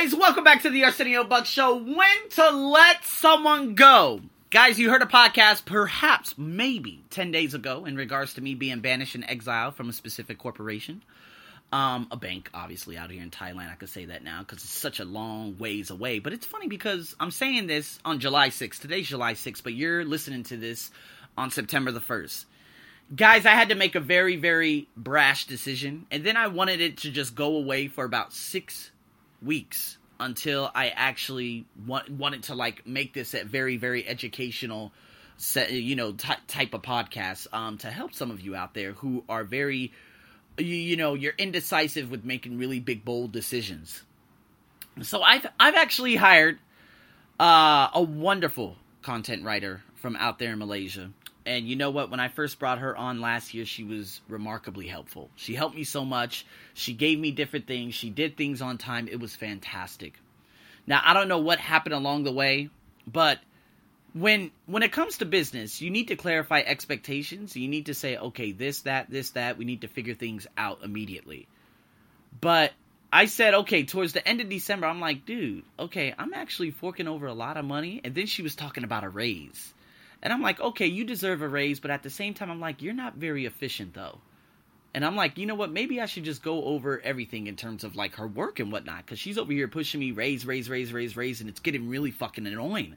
guys? 0.00 0.14
Welcome 0.14 0.44
back 0.44 0.62
to 0.62 0.70
the 0.70 0.84
Arsenio 0.84 1.24
Buck 1.24 1.44
Show. 1.44 1.76
When 1.76 2.28
to 2.30 2.50
let 2.50 3.04
someone 3.04 3.74
go. 3.74 4.22
Guys, 4.48 4.78
you 4.78 4.88
heard 4.88 5.02
a 5.02 5.06
podcast 5.06 5.66
perhaps, 5.66 6.38
maybe 6.38 7.04
10 7.10 7.30
days 7.30 7.52
ago 7.52 7.84
in 7.84 7.96
regards 7.96 8.32
to 8.34 8.40
me 8.40 8.54
being 8.54 8.80
banished 8.80 9.14
and 9.14 9.28
exiled 9.28 9.74
from 9.74 9.90
a 9.90 9.92
specific 9.92 10.38
corporation. 10.38 11.02
Um, 11.70 12.08
a 12.10 12.16
bank, 12.16 12.48
obviously, 12.54 12.96
out 12.96 13.10
here 13.10 13.22
in 13.22 13.30
Thailand. 13.30 13.70
I 13.70 13.74
could 13.74 13.90
say 13.90 14.06
that 14.06 14.24
now 14.24 14.40
because 14.40 14.64
it's 14.64 14.72
such 14.72 15.00
a 15.00 15.04
long 15.04 15.58
ways 15.58 15.90
away. 15.90 16.18
But 16.18 16.32
it's 16.32 16.46
funny 16.46 16.66
because 16.66 17.14
I'm 17.20 17.30
saying 17.30 17.66
this 17.66 17.98
on 18.02 18.20
July 18.20 18.48
6th. 18.48 18.80
Today's 18.80 19.06
July 19.08 19.34
6th, 19.34 19.62
but 19.62 19.74
you're 19.74 20.06
listening 20.06 20.44
to 20.44 20.56
this 20.56 20.90
on 21.36 21.50
September 21.50 21.92
the 21.92 22.00
1st. 22.00 22.46
Guys, 23.14 23.44
I 23.44 23.50
had 23.50 23.68
to 23.68 23.74
make 23.74 23.94
a 23.96 24.00
very, 24.00 24.36
very 24.36 24.88
brash 24.96 25.46
decision. 25.46 26.06
And 26.10 26.24
then 26.24 26.38
I 26.38 26.46
wanted 26.46 26.80
it 26.80 26.96
to 26.98 27.10
just 27.10 27.34
go 27.34 27.56
away 27.56 27.88
for 27.88 28.04
about 28.04 28.32
six 28.32 28.92
weeks 29.42 29.98
until 30.18 30.70
I 30.74 30.88
actually 30.88 31.64
want, 31.86 32.10
wanted 32.10 32.44
to 32.44 32.54
like 32.54 32.86
make 32.86 33.14
this 33.14 33.34
a 33.34 33.44
very 33.44 33.76
very 33.76 34.06
educational 34.06 34.92
set 35.36 35.72
you 35.72 35.96
know 35.96 36.12
t- 36.12 36.34
type 36.46 36.74
of 36.74 36.82
podcast 36.82 37.46
um, 37.52 37.78
to 37.78 37.90
help 37.90 38.12
some 38.12 38.30
of 38.30 38.40
you 38.40 38.54
out 38.54 38.74
there 38.74 38.92
who 38.92 39.24
are 39.28 39.44
very 39.44 39.92
you, 40.58 40.64
you 40.66 40.96
know 40.96 41.14
you're 41.14 41.34
indecisive 41.38 42.10
with 42.10 42.24
making 42.24 42.58
really 42.58 42.80
big 42.80 43.04
bold 43.04 43.32
decisions. 43.32 44.02
So 45.02 45.22
I've 45.22 45.46
I've 45.58 45.76
actually 45.76 46.16
hired 46.16 46.58
uh, 47.38 47.88
a 47.94 48.02
wonderful 48.02 48.76
content 49.02 49.44
writer 49.44 49.82
from 49.94 50.16
out 50.16 50.38
there 50.38 50.52
in 50.52 50.58
Malaysia. 50.58 51.10
And 51.50 51.66
you 51.66 51.74
know 51.74 51.90
what? 51.90 52.12
When 52.12 52.20
I 52.20 52.28
first 52.28 52.60
brought 52.60 52.78
her 52.78 52.96
on 52.96 53.20
last 53.20 53.54
year, 53.54 53.64
she 53.64 53.82
was 53.82 54.20
remarkably 54.28 54.86
helpful. 54.86 55.30
She 55.34 55.56
helped 55.56 55.74
me 55.74 55.82
so 55.82 56.04
much. 56.04 56.46
She 56.74 56.94
gave 56.94 57.18
me 57.18 57.32
different 57.32 57.66
things. 57.66 57.92
She 57.92 58.08
did 58.08 58.36
things 58.36 58.62
on 58.62 58.78
time. 58.78 59.08
It 59.08 59.18
was 59.18 59.34
fantastic. 59.34 60.14
Now, 60.86 61.02
I 61.04 61.12
don't 61.12 61.26
know 61.26 61.40
what 61.40 61.58
happened 61.58 61.94
along 61.96 62.22
the 62.22 62.30
way, 62.30 62.70
but 63.04 63.40
when 64.12 64.52
when 64.66 64.84
it 64.84 64.92
comes 64.92 65.18
to 65.18 65.24
business, 65.24 65.80
you 65.80 65.90
need 65.90 66.06
to 66.06 66.14
clarify 66.14 66.60
expectations. 66.60 67.56
You 67.56 67.66
need 67.66 67.86
to 67.86 67.94
say, 67.94 68.16
okay, 68.16 68.52
this, 68.52 68.82
that, 68.82 69.10
this, 69.10 69.30
that. 69.30 69.58
We 69.58 69.64
need 69.64 69.80
to 69.80 69.88
figure 69.88 70.14
things 70.14 70.46
out 70.56 70.84
immediately. 70.84 71.48
But 72.40 72.70
I 73.12 73.24
said, 73.24 73.54
okay, 73.54 73.82
towards 73.82 74.12
the 74.12 74.26
end 74.26 74.40
of 74.40 74.48
December, 74.48 74.86
I'm 74.86 75.00
like, 75.00 75.26
dude, 75.26 75.64
okay, 75.80 76.14
I'm 76.16 76.32
actually 76.32 76.70
forking 76.70 77.08
over 77.08 77.26
a 77.26 77.34
lot 77.34 77.56
of 77.56 77.64
money. 77.64 78.00
And 78.04 78.14
then 78.14 78.26
she 78.26 78.42
was 78.42 78.54
talking 78.54 78.84
about 78.84 79.02
a 79.02 79.08
raise. 79.08 79.74
And 80.22 80.32
I'm 80.32 80.42
like, 80.42 80.60
okay, 80.60 80.86
you 80.86 81.04
deserve 81.04 81.42
a 81.42 81.48
raise, 81.48 81.80
but 81.80 81.90
at 81.90 82.02
the 82.02 82.10
same 82.10 82.34
time, 82.34 82.50
I'm 82.50 82.60
like, 82.60 82.82
you're 82.82 82.94
not 82.94 83.14
very 83.14 83.46
efficient 83.46 83.94
though. 83.94 84.18
And 84.92 85.04
I'm 85.04 85.16
like, 85.16 85.38
you 85.38 85.46
know 85.46 85.54
what? 85.54 85.70
Maybe 85.70 86.00
I 86.00 86.06
should 86.06 86.24
just 86.24 86.42
go 86.42 86.64
over 86.64 87.00
everything 87.00 87.46
in 87.46 87.56
terms 87.56 87.84
of 87.84 87.94
like 87.94 88.16
her 88.16 88.26
work 88.26 88.58
and 88.58 88.72
whatnot, 88.72 89.06
because 89.06 89.18
she's 89.18 89.38
over 89.38 89.52
here 89.52 89.68
pushing 89.68 90.00
me 90.00 90.10
raise, 90.10 90.44
raise, 90.44 90.68
raise, 90.68 90.92
raise, 90.92 91.16
raise, 91.16 91.40
and 91.40 91.48
it's 91.48 91.60
getting 91.60 91.88
really 91.88 92.10
fucking 92.10 92.46
annoying. 92.46 92.96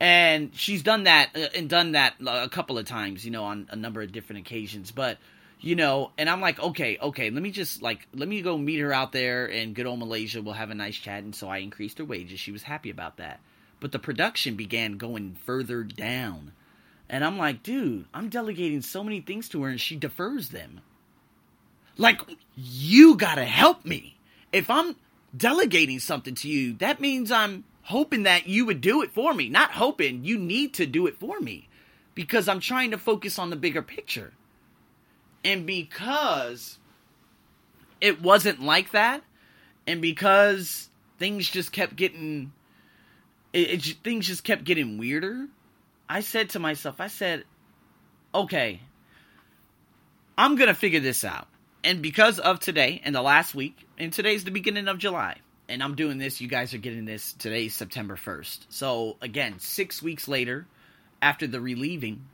And 0.00 0.50
she's 0.54 0.82
done 0.82 1.04
that 1.04 1.30
uh, 1.36 1.46
and 1.54 1.70
done 1.70 1.92
that 1.92 2.14
a 2.26 2.48
couple 2.48 2.76
of 2.76 2.86
times, 2.86 3.24
you 3.24 3.30
know, 3.30 3.44
on 3.44 3.68
a 3.70 3.76
number 3.76 4.02
of 4.02 4.10
different 4.10 4.40
occasions. 4.40 4.90
But 4.90 5.18
you 5.60 5.76
know, 5.76 6.10
and 6.18 6.28
I'm 6.28 6.40
like, 6.40 6.58
okay, 6.58 6.98
okay, 7.00 7.30
let 7.30 7.40
me 7.40 7.52
just 7.52 7.82
like 7.82 8.08
let 8.12 8.28
me 8.28 8.42
go 8.42 8.58
meet 8.58 8.80
her 8.80 8.92
out 8.92 9.12
there 9.12 9.46
in 9.46 9.74
good 9.74 9.86
old 9.86 10.00
Malaysia. 10.00 10.42
We'll 10.42 10.54
have 10.54 10.70
a 10.70 10.74
nice 10.74 10.96
chat. 10.96 11.22
And 11.22 11.34
so 11.34 11.48
I 11.48 11.58
increased 11.58 11.98
her 11.98 12.04
wages. 12.04 12.40
She 12.40 12.50
was 12.50 12.64
happy 12.64 12.90
about 12.90 13.18
that 13.18 13.38
but 13.82 13.90
the 13.90 13.98
production 13.98 14.54
began 14.54 14.96
going 14.96 15.36
further 15.44 15.82
down. 15.82 16.52
And 17.08 17.24
I'm 17.24 17.36
like, 17.36 17.64
dude, 17.64 18.06
I'm 18.14 18.28
delegating 18.28 18.80
so 18.80 19.02
many 19.02 19.20
things 19.20 19.48
to 19.50 19.62
her 19.64 19.68
and 19.68 19.80
she 19.80 19.96
defers 19.96 20.50
them. 20.50 20.80
Like, 21.98 22.20
you 22.54 23.16
gotta 23.16 23.44
help 23.44 23.84
me. 23.84 24.16
If 24.52 24.70
I'm 24.70 24.94
delegating 25.36 25.98
something 25.98 26.36
to 26.36 26.48
you, 26.48 26.74
that 26.74 27.00
means 27.00 27.32
I'm 27.32 27.64
hoping 27.82 28.22
that 28.22 28.46
you 28.46 28.64
would 28.66 28.80
do 28.80 29.02
it 29.02 29.10
for 29.10 29.34
me. 29.34 29.48
Not 29.48 29.72
hoping, 29.72 30.24
you 30.24 30.38
need 30.38 30.74
to 30.74 30.86
do 30.86 31.08
it 31.08 31.18
for 31.18 31.40
me. 31.40 31.68
Because 32.14 32.46
I'm 32.46 32.60
trying 32.60 32.92
to 32.92 32.98
focus 32.98 33.36
on 33.36 33.50
the 33.50 33.56
bigger 33.56 33.82
picture. 33.82 34.32
And 35.44 35.66
because 35.66 36.78
it 38.00 38.22
wasn't 38.22 38.62
like 38.62 38.92
that, 38.92 39.22
and 39.88 40.00
because 40.00 40.88
things 41.18 41.50
just 41.50 41.72
kept 41.72 41.96
getting 41.96 42.52
it, 43.52 43.86
it, 43.86 43.96
things 44.02 44.26
just 44.26 44.44
kept 44.44 44.64
getting 44.64 44.98
weirder. 44.98 45.46
I 46.08 46.20
said 46.20 46.50
to 46.50 46.58
myself, 46.58 47.00
I 47.00 47.08
said, 47.08 47.44
okay, 48.34 48.80
I'm 50.36 50.56
gonna 50.56 50.74
figure 50.74 51.00
this 51.00 51.24
out. 51.24 51.48
And 51.84 52.00
because 52.00 52.38
of 52.38 52.60
today 52.60 53.00
and 53.04 53.14
the 53.14 53.22
last 53.22 53.54
week, 53.54 53.86
and 53.98 54.12
today's 54.12 54.44
the 54.44 54.50
beginning 54.50 54.88
of 54.88 54.98
July, 54.98 55.38
and 55.68 55.82
I'm 55.82 55.94
doing 55.94 56.18
this, 56.18 56.40
you 56.40 56.48
guys 56.48 56.74
are 56.74 56.78
getting 56.78 57.04
this 57.04 57.32
today's 57.34 57.74
September 57.74 58.16
1st. 58.16 58.66
So 58.68 59.16
again, 59.20 59.58
six 59.58 60.02
weeks 60.02 60.28
later, 60.28 60.66
after 61.20 61.46
the 61.46 61.60
relieving, 61.60 62.26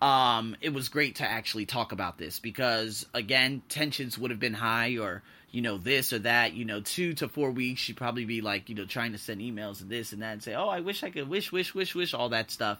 um, 0.00 0.56
it 0.60 0.72
was 0.72 0.88
great 0.88 1.16
to 1.16 1.24
actually 1.24 1.66
talk 1.66 1.92
about 1.92 2.18
this 2.18 2.38
because 2.38 3.06
again, 3.14 3.62
tensions 3.68 4.16
would 4.16 4.30
have 4.30 4.40
been 4.40 4.54
high 4.54 4.96
or 4.98 5.22
you 5.50 5.62
know, 5.62 5.78
this 5.78 6.12
or 6.12 6.18
that, 6.20 6.52
you 6.52 6.64
know, 6.64 6.80
two 6.80 7.14
to 7.14 7.28
four 7.28 7.50
weeks, 7.50 7.80
she'd 7.80 7.96
probably 7.96 8.24
be 8.24 8.40
like, 8.40 8.68
you 8.68 8.74
know, 8.74 8.84
trying 8.84 9.12
to 9.12 9.18
send 9.18 9.40
emails 9.40 9.80
and 9.80 9.90
this 9.90 10.12
and 10.12 10.22
that 10.22 10.32
and 10.32 10.42
say, 10.42 10.54
oh, 10.54 10.68
I 10.68 10.80
wish 10.80 11.02
I 11.02 11.10
could 11.10 11.28
wish, 11.28 11.50
wish, 11.50 11.74
wish, 11.74 11.94
wish, 11.94 12.12
all 12.12 12.30
that 12.30 12.50
stuff. 12.50 12.78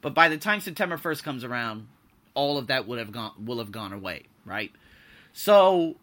But 0.00 0.14
by 0.14 0.28
the 0.28 0.36
time 0.36 0.60
September 0.60 0.96
1st 0.96 1.22
comes 1.22 1.44
around, 1.44 1.86
all 2.34 2.58
of 2.58 2.68
that 2.68 2.86
would 2.88 2.98
have 2.98 3.12
gone, 3.12 3.32
will 3.44 3.58
have 3.58 3.72
gone 3.72 3.92
away, 3.92 4.24
right? 4.44 4.72
So 5.32 5.96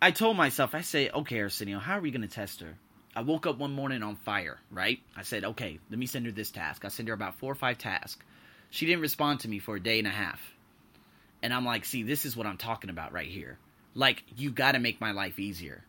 I 0.00 0.10
told 0.10 0.36
myself, 0.36 0.74
I 0.74 0.82
say, 0.82 1.08
okay, 1.10 1.40
Arsenio, 1.40 1.78
how 1.78 1.98
are 1.98 2.00
we 2.00 2.10
going 2.10 2.22
to 2.22 2.28
test 2.28 2.60
her? 2.60 2.76
I 3.16 3.22
woke 3.22 3.46
up 3.46 3.58
one 3.58 3.72
morning 3.72 4.02
on 4.02 4.16
fire, 4.16 4.58
right? 4.70 5.00
I 5.16 5.22
said, 5.22 5.44
okay, 5.44 5.78
let 5.90 5.98
me 5.98 6.06
send 6.06 6.26
her 6.26 6.32
this 6.32 6.50
task. 6.50 6.84
I 6.84 6.88
sent 6.88 7.08
her 7.08 7.14
about 7.14 7.38
four 7.38 7.50
or 7.50 7.56
five 7.56 7.78
tasks. 7.78 8.22
She 8.68 8.86
didn't 8.86 9.00
respond 9.00 9.40
to 9.40 9.48
me 9.48 9.58
for 9.58 9.76
a 9.76 9.82
day 9.82 9.98
and 9.98 10.06
a 10.06 10.12
half. 10.12 10.40
And 11.42 11.52
I'm 11.52 11.64
like, 11.64 11.86
see, 11.86 12.02
this 12.02 12.24
is 12.24 12.36
what 12.36 12.46
I'm 12.46 12.58
talking 12.58 12.90
about 12.90 13.12
right 13.12 13.26
here 13.26 13.58
like 13.94 14.24
you 14.36 14.50
got 14.50 14.72
to 14.72 14.78
make 14.78 15.00
my 15.00 15.12
life 15.12 15.38
easier. 15.38 15.84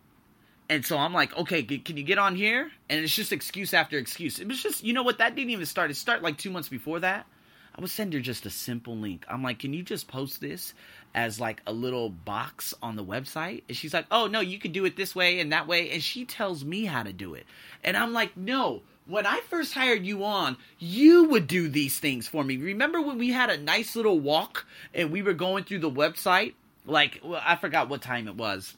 And 0.69 0.85
so 0.85 0.97
i'm 0.97 1.13
like 1.13 1.35
okay 1.37 1.63
can 1.63 1.97
you 1.97 2.03
get 2.03 2.17
on 2.17 2.35
here? 2.35 2.71
And 2.89 3.03
it's 3.03 3.15
just 3.15 3.31
excuse 3.31 3.73
after 3.73 3.97
excuse. 3.97 4.39
It 4.39 4.47
was 4.47 4.61
just 4.61 4.83
you 4.83 4.93
know 4.93 5.03
what? 5.03 5.17
That 5.17 5.35
didn't 5.35 5.51
even 5.51 5.65
start 5.65 5.91
it 5.91 5.95
started 5.95 6.23
like 6.23 6.37
two 6.37 6.51
months 6.51 6.69
before 6.69 6.99
that. 7.01 7.25
I 7.73 7.79
would 7.79 7.89
send 7.89 8.13
her 8.13 8.19
just 8.19 8.45
a 8.45 8.49
simple 8.49 8.97
link. 8.97 9.25
I'm 9.27 9.43
like 9.43 9.59
can 9.59 9.73
you 9.73 9.83
just 9.83 10.07
post 10.07 10.39
this 10.41 10.73
as 11.13 11.39
like 11.39 11.61
a 11.67 11.73
little 11.73 12.09
box 12.09 12.73
on 12.81 12.95
the 12.95 13.03
website? 13.03 13.63
And 13.67 13.75
she's 13.75 13.93
like 13.93 14.05
oh 14.11 14.27
no 14.27 14.39
you 14.39 14.59
can 14.59 14.71
do 14.71 14.85
it 14.85 14.95
this 14.95 15.15
way 15.15 15.39
and 15.39 15.51
that 15.51 15.67
way. 15.67 15.91
And 15.91 16.01
she 16.01 16.25
tells 16.25 16.63
me 16.63 16.85
how 16.85 17.03
to 17.03 17.13
do 17.13 17.33
it. 17.33 17.45
And 17.83 17.97
i'm 17.97 18.13
like 18.13 18.37
no 18.37 18.81
when 19.07 19.25
I 19.25 19.41
first 19.49 19.73
hired 19.73 20.05
you 20.05 20.23
on, 20.23 20.57
you 20.79 21.25
would 21.25 21.47
do 21.47 21.67
these 21.67 21.99
things 21.99 22.27
for 22.27 22.43
me. 22.43 22.55
Remember 22.57 23.01
when 23.01 23.17
we 23.17 23.29
had 23.29 23.49
a 23.49 23.57
nice 23.57 23.95
little 23.95 24.19
walk 24.19 24.65
and 24.93 25.11
we 25.11 25.21
were 25.21 25.33
going 25.33 25.63
through 25.63 25.79
the 25.79 25.91
website 25.91 26.53
like 26.85 27.19
well, 27.23 27.41
I 27.43 27.55
forgot 27.55 27.89
what 27.89 28.01
time 28.01 28.27
it 28.27 28.35
was. 28.35 28.75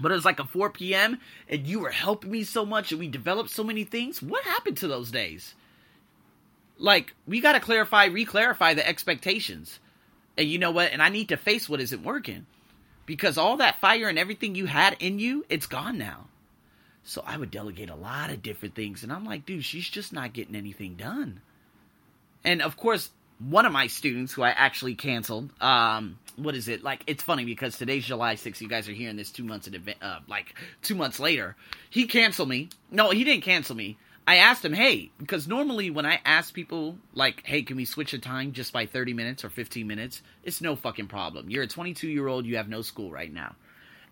But 0.00 0.10
it 0.10 0.16
was 0.16 0.24
like 0.24 0.40
a 0.40 0.44
4 0.44 0.70
p.m. 0.70 1.20
and 1.48 1.66
you 1.66 1.80
were 1.80 1.90
helping 1.90 2.30
me 2.30 2.42
so 2.42 2.66
much 2.66 2.90
and 2.90 2.98
we 2.98 3.08
developed 3.08 3.50
so 3.50 3.62
many 3.62 3.84
things. 3.84 4.20
What 4.20 4.44
happened 4.44 4.76
to 4.78 4.88
those 4.88 5.10
days? 5.10 5.54
Like, 6.78 7.14
we 7.26 7.40
got 7.40 7.52
to 7.52 7.60
clarify, 7.60 8.06
re 8.06 8.24
clarify 8.24 8.74
the 8.74 8.86
expectations. 8.86 9.78
And 10.36 10.48
you 10.48 10.58
know 10.58 10.72
what? 10.72 10.90
And 10.92 11.00
I 11.00 11.10
need 11.10 11.28
to 11.28 11.36
face 11.36 11.68
what 11.68 11.80
isn't 11.80 12.02
working. 12.02 12.46
Because 13.06 13.38
all 13.38 13.58
that 13.58 13.80
fire 13.80 14.08
and 14.08 14.18
everything 14.18 14.54
you 14.54 14.66
had 14.66 14.96
in 14.98 15.20
you, 15.20 15.44
it's 15.48 15.66
gone 15.66 15.98
now. 15.98 16.26
So 17.04 17.22
I 17.24 17.36
would 17.36 17.50
delegate 17.50 17.90
a 17.90 17.94
lot 17.94 18.30
of 18.30 18.42
different 18.42 18.74
things. 18.74 19.02
And 19.02 19.12
I'm 19.12 19.24
like, 19.24 19.46
dude, 19.46 19.64
she's 19.64 19.88
just 19.88 20.12
not 20.12 20.32
getting 20.32 20.56
anything 20.56 20.94
done. 20.94 21.40
And 22.42 22.62
of 22.62 22.76
course, 22.76 23.10
one 23.38 23.66
of 23.66 23.72
my 23.72 23.88
students 23.88 24.32
who 24.32 24.42
I 24.42 24.50
actually 24.50 24.94
canceled, 24.94 25.50
um, 25.60 26.18
what 26.36 26.54
is 26.54 26.68
it? 26.68 26.82
Like 26.82 27.02
it's 27.06 27.22
funny 27.22 27.44
because 27.44 27.76
today's 27.76 28.04
july 28.04 28.34
6th 28.34 28.60
you 28.60 28.68
guys 28.68 28.88
are 28.88 28.92
hearing 28.92 29.16
this 29.16 29.30
two 29.30 29.44
months 29.44 29.66
in 29.66 29.74
advance 29.74 29.98
uh, 30.02 30.18
like 30.28 30.54
two 30.82 30.94
months 30.94 31.20
later. 31.20 31.56
He 31.90 32.06
canceled 32.06 32.48
me. 32.48 32.70
No 32.90 33.10
he 33.10 33.24
didn't 33.24 33.44
cancel 33.44 33.76
me. 33.76 33.98
I 34.26 34.36
asked 34.36 34.64
him 34.64 34.72
hey 34.72 35.10
because 35.18 35.46
normally 35.46 35.90
when 35.90 36.06
i 36.06 36.20
ask 36.24 36.54
people 36.54 36.96
like 37.14 37.42
hey 37.44 37.62
can 37.62 37.76
we 37.76 37.84
switch 37.84 38.12
the 38.12 38.18
time 38.18 38.52
just 38.52 38.72
by 38.72 38.86
30 38.86 39.12
minutes 39.12 39.44
or 39.44 39.50
15 39.50 39.86
minutes? 39.86 40.22
It's 40.42 40.60
no 40.60 40.76
fucking 40.76 41.08
problem. 41.08 41.50
You're 41.50 41.64
a 41.64 41.68
22 41.68 42.08
year 42.08 42.26
old 42.26 42.46
you 42.46 42.56
have 42.56 42.68
no 42.68 42.82
school 42.82 43.10
right 43.10 43.32
now. 43.32 43.54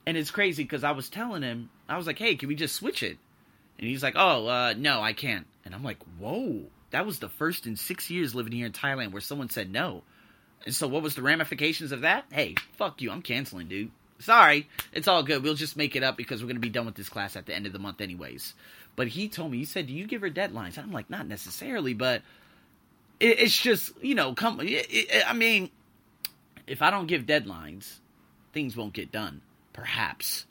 And 0.06 0.16
it's 0.16 0.30
crazy 0.30 0.62
because 0.62 0.84
i 0.84 0.92
was 0.92 1.08
telling 1.08 1.42
him 1.42 1.70
i 1.88 1.96
was 1.96 2.06
like 2.06 2.18
hey 2.18 2.36
can 2.36 2.48
we 2.48 2.54
just 2.54 2.76
switch 2.76 3.02
it? 3.02 3.18
And 3.78 3.88
he's 3.88 4.02
like 4.02 4.14
oh 4.16 4.46
uh, 4.46 4.74
no 4.76 5.00
i 5.00 5.12
can't. 5.12 5.46
And 5.64 5.74
i'm 5.74 5.82
like 5.82 5.98
whoa 6.18 6.66
that 6.92 7.04
was 7.04 7.18
the 7.18 7.28
first 7.28 7.66
in 7.66 7.76
six 7.76 8.08
years 8.08 8.34
living 8.34 8.52
here 8.52 8.66
in 8.66 8.72
thailand 8.72 9.12
where 9.12 9.20
someone 9.20 9.50
said 9.50 9.70
no 9.70 10.02
and 10.64 10.74
so 10.74 10.88
what 10.88 11.02
was 11.02 11.14
the 11.14 11.22
ramifications 11.22 11.92
of 11.92 12.02
that? 12.02 12.24
Hey, 12.30 12.54
fuck 12.76 13.02
you. 13.02 13.10
I'm 13.10 13.22
canceling, 13.22 13.68
dude. 13.68 13.90
Sorry. 14.18 14.68
It's 14.92 15.08
all 15.08 15.22
good. 15.22 15.42
We'll 15.42 15.54
just 15.54 15.76
make 15.76 15.96
it 15.96 16.02
up 16.02 16.16
because 16.16 16.40
we're 16.40 16.48
going 16.48 16.56
to 16.56 16.60
be 16.60 16.68
done 16.68 16.86
with 16.86 16.94
this 16.94 17.08
class 17.08 17.36
at 17.36 17.46
the 17.46 17.54
end 17.54 17.66
of 17.66 17.72
the 17.72 17.78
month 17.78 18.00
anyways. 18.00 18.54
But 18.94 19.08
he 19.08 19.28
told 19.28 19.50
me, 19.50 19.58
he 19.58 19.64
said, 19.64 19.86
do 19.86 19.92
you 19.92 20.06
give 20.06 20.20
her 20.20 20.30
deadlines? 20.30 20.78
I'm 20.78 20.92
like, 20.92 21.10
not 21.10 21.26
necessarily, 21.26 21.94
but 21.94 22.22
it, 23.18 23.40
it's 23.40 23.58
just, 23.58 23.92
you 24.02 24.14
know, 24.14 24.34
come. 24.34 24.60
It, 24.60 24.86
it, 24.90 25.24
I 25.28 25.32
mean, 25.32 25.70
if 26.66 26.82
I 26.82 26.90
don't 26.90 27.06
give 27.06 27.22
deadlines, 27.22 27.98
things 28.52 28.76
won't 28.76 28.92
get 28.92 29.10
done. 29.10 29.40
Perhaps. 29.72 30.46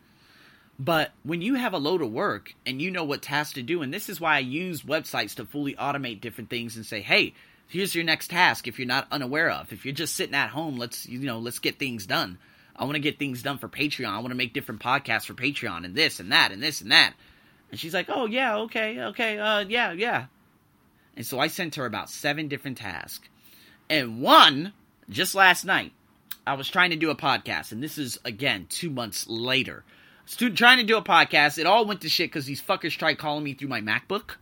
But 0.80 1.12
when 1.24 1.42
you 1.42 1.56
have 1.56 1.74
a 1.74 1.78
load 1.78 2.02
of 2.02 2.12
work 2.12 2.56
and 2.66 2.82
you 2.82 2.90
know 2.90 3.04
what 3.04 3.22
tasks 3.22 3.54
to 3.54 3.62
do, 3.62 3.82
and 3.82 3.94
this 3.94 4.10
is 4.10 4.20
why 4.20 4.38
I 4.38 4.40
use 4.40 4.82
websites 4.82 5.36
to 5.36 5.46
fully 5.46 5.76
automate 5.76 6.22
different 6.22 6.50
things 6.50 6.76
and 6.76 6.86
say, 6.86 7.02
hey, 7.02 7.34
here's 7.68 7.96
your 7.96 8.04
next 8.04 8.30
task 8.30 8.68
if 8.68 8.78
you're 8.78 8.88
not 8.88 9.08
unaware 9.12 9.50
of. 9.50 9.72
If 9.72 9.86
you're 9.86 9.94
just 9.94 10.16
sitting 10.16 10.36
at 10.36 10.50
home, 10.50 10.78
let's 10.78 11.08
you 11.08 11.20
know, 11.20 11.40
let's 11.40 11.60
get 11.60 11.80
things 11.80 12.06
done. 12.06 12.38
I 12.76 12.84
want 12.84 12.96
to 12.96 13.00
get 13.00 13.20
things 13.20 13.44
done 13.44 13.58
for 13.58 13.68
Patreon. 13.68 14.10
I 14.10 14.20
want 14.20 14.30
to 14.30 14.36
make 14.36 14.54
different 14.54 14.82
podcasts 14.82 15.26
for 15.26 15.34
Patreon 15.34 15.86
and 15.86 15.96
this 15.96 16.20
and 16.20 16.32
that 16.32 16.52
and 16.52 16.62
this 16.62 16.82
and 16.82 16.92
that. 16.92 17.14
And 17.70 17.80
she's 17.80 17.94
like, 17.94 18.08
"Oh 18.10 18.26
yeah, 18.26 18.58
okay, 18.60 19.00
okay, 19.00 19.38
uh, 19.38 19.60
yeah, 19.60 19.92
yeah." 19.92 20.26
And 21.16 21.26
so 21.26 21.40
I 21.40 21.48
sent 21.48 21.76
her 21.76 21.86
about 21.86 22.10
seven 22.10 22.48
different 22.48 22.78
tasks, 22.78 23.28
and 23.90 24.22
one 24.22 24.74
just 25.10 25.36
last 25.36 25.64
night, 25.64 25.94
I 26.46 26.56
was 26.56 26.70
trying 26.70 26.90
to 26.90 26.96
do 26.96 27.12
a 27.12 27.16
podcast, 27.16 27.72
and 27.72 27.84
this 27.84 27.98
is 27.98 28.18
again 28.26 28.68
two 28.70 28.90
months 28.90 29.28
later. 29.28 29.84
Student 30.26 30.58
trying 30.58 30.78
to 30.78 30.84
do 30.84 30.98
a 30.98 31.02
podcast, 31.02 31.58
it 31.58 31.66
all 31.66 31.86
went 31.86 32.02
to 32.02 32.10
shit 32.10 32.30
because 32.30 32.46
these 32.46 32.62
fuckers 32.62 32.98
tried 32.98 33.18
calling 33.18 33.44
me 33.44 33.54
through 33.54 33.68
my 33.68 33.82
MacBook 33.82 34.36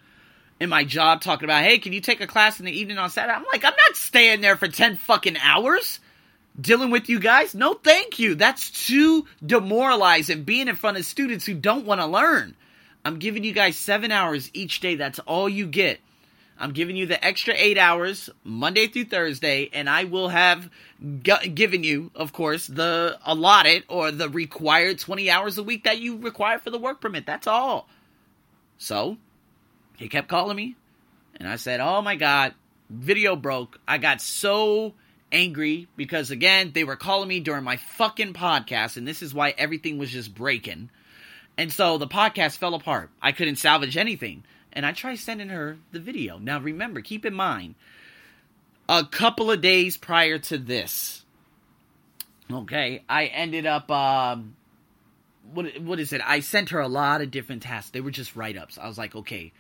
in 0.60 0.70
my 0.70 0.84
job, 0.84 1.22
talking 1.22 1.46
about, 1.46 1.64
"Hey, 1.64 1.80
can 1.80 1.94
you 1.94 2.02
take 2.02 2.22
a 2.22 2.28
class 2.28 2.60
in 2.60 2.66
the 2.66 2.78
evening 2.78 2.98
on 2.98 3.10
Saturday?" 3.10 3.34
I'm 3.34 3.46
like, 3.52 3.64
I'm 3.64 3.74
not 3.88 3.96
staying 3.96 4.42
there 4.42 4.56
for 4.56 4.68
ten 4.68 4.98
fucking 4.98 5.38
hours 5.38 6.00
dealing 6.60 6.90
with 6.90 7.10
you 7.10 7.20
guys. 7.20 7.56
No, 7.56 7.74
thank 7.74 8.20
you. 8.20 8.36
That's 8.36 8.70
too 8.70 9.26
demoralizing 9.46 10.44
being 10.44 10.68
in 10.68 10.76
front 10.76 10.98
of 10.98 11.06
students 11.06 11.46
who 11.46 11.54
don't 11.54 11.86
want 11.86 12.02
to 12.02 12.08
learn. 12.08 12.56
I'm 13.06 13.18
giving 13.20 13.44
you 13.44 13.54
guys 13.54 13.78
seven 13.78 14.12
hours 14.12 14.52
each 14.54 14.82
day. 14.82 14.96
That's 14.96 15.20
all 15.20 15.48
you 15.48 15.66
get. 15.66 16.00
I'm 16.60 16.74
giving 16.74 16.98
you 16.98 17.06
the 17.06 17.24
extra 17.24 17.54
eight 17.56 17.78
hours 17.78 18.30
Monday 18.44 18.88
through 18.88 19.06
Thursday, 19.06 19.70
and 19.72 19.90
I 19.90 20.04
will 20.04 20.28
have 20.28 20.70
given 21.24 21.84
you, 21.84 22.12
of 22.14 22.34
course, 22.34 22.68
the 22.68 23.18
allotted 23.26 23.86
or 23.88 24.12
the 24.12 24.28
required 24.28 25.00
20 25.00 25.30
hours 25.30 25.58
a 25.58 25.64
week 25.64 25.86
that 25.86 26.00
you 26.00 26.18
require 26.18 26.60
for 26.60 26.70
the 26.70 26.78
work 26.78 27.00
permit. 27.00 27.26
That's 27.26 27.48
all. 27.48 27.88
So, 28.78 29.18
he 29.96 30.10
kept 30.10 30.28
calling 30.28 30.58
me, 30.58 30.76
and 31.38 31.48
I 31.48 31.56
said, 31.56 31.80
Oh 31.80 32.02
my 32.02 32.18
God, 32.18 32.54
video 32.90 33.38
broke. 33.38 33.80
I 33.88 33.98
got 33.98 34.22
so 34.22 34.96
angry 35.32 35.88
because, 35.96 36.30
again, 36.30 36.72
they 36.74 36.84
were 36.84 36.98
calling 36.98 37.30
me 37.30 37.40
during 37.40 37.64
my 37.64 37.78
fucking 37.78 38.34
podcast, 38.34 38.98
and 38.98 39.08
this 39.08 39.22
is 39.22 39.34
why 39.34 39.54
everything 39.58 39.98
was 39.98 40.12
just 40.12 40.36
breaking. 40.36 40.90
And 41.58 41.72
so 41.72 41.98
the 41.98 42.08
podcast 42.08 42.58
fell 42.58 42.74
apart. 42.74 43.10
I 43.22 43.32
couldn't 43.32 43.58
salvage 43.58 43.96
anything. 43.96 44.44
And 44.74 44.86
I 44.86 44.92
try 44.92 45.16
sending 45.16 45.50
her 45.50 45.78
the 45.92 46.00
video. 46.00 46.38
Now 46.38 46.60
remember, 46.60 47.02
keep 47.02 47.26
in 47.26 47.34
mind, 47.34 47.76
a 48.88 49.06
couple 49.06 49.52
of 49.52 49.62
days 49.62 49.98
prior 49.98 50.38
to 50.40 50.58
this, 50.58 51.24
okay, 52.52 53.04
I 53.08 53.26
ended 53.26 53.66
up 53.66 53.90
um 53.92 54.56
what 55.54 55.80
what 55.82 56.00
is 56.00 56.14
it? 56.14 56.22
I 56.24 56.40
sent 56.42 56.70
her 56.70 56.80
a 56.80 56.88
lot 56.88 57.22
of 57.22 57.32
different 57.32 57.64
tasks. 57.64 57.92
They 57.92 58.02
were 58.02 58.12
just 58.12 58.36
write 58.36 58.58
ups. 58.58 58.78
I 58.78 58.88
was 58.88 58.98
like, 58.98 59.16
okay, 59.16 59.52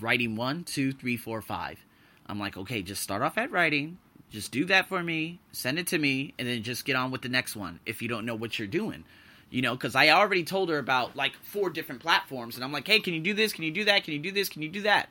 writing 0.00 0.36
one, 0.36 0.64
two, 0.64 0.92
three, 0.92 1.16
four, 1.16 1.42
five. 1.42 1.84
I'm 2.26 2.38
like, 2.38 2.56
okay, 2.56 2.82
just 2.82 3.02
start 3.02 3.22
off 3.22 3.36
at 3.36 3.50
writing. 3.50 3.98
Just 4.30 4.50
do 4.50 4.64
that 4.66 4.88
for 4.88 5.02
me. 5.02 5.38
Send 5.52 5.78
it 5.78 5.86
to 5.88 5.98
me, 5.98 6.34
and 6.38 6.48
then 6.48 6.62
just 6.62 6.84
get 6.84 6.96
on 6.96 7.10
with 7.10 7.22
the 7.22 7.28
next 7.28 7.54
one. 7.54 7.80
If 7.86 8.02
you 8.02 8.08
don't 8.08 8.26
know 8.26 8.34
what 8.34 8.58
you're 8.58 8.66
doing, 8.66 9.04
you 9.50 9.62
know, 9.62 9.74
because 9.74 9.94
I 9.94 10.10
already 10.10 10.44
told 10.44 10.68
her 10.70 10.78
about 10.78 11.16
like 11.16 11.32
four 11.42 11.70
different 11.70 12.00
platforms, 12.02 12.56
and 12.56 12.64
I'm 12.64 12.72
like, 12.72 12.86
hey, 12.86 13.00
can 13.00 13.14
you 13.14 13.20
do 13.20 13.34
this? 13.34 13.52
Can 13.52 13.64
you 13.64 13.70
do 13.70 13.84
that? 13.84 14.04
Can 14.04 14.14
you 14.14 14.20
do 14.20 14.32
this? 14.32 14.48
Can 14.48 14.62
you 14.62 14.68
do 14.68 14.82
that? 14.82 15.08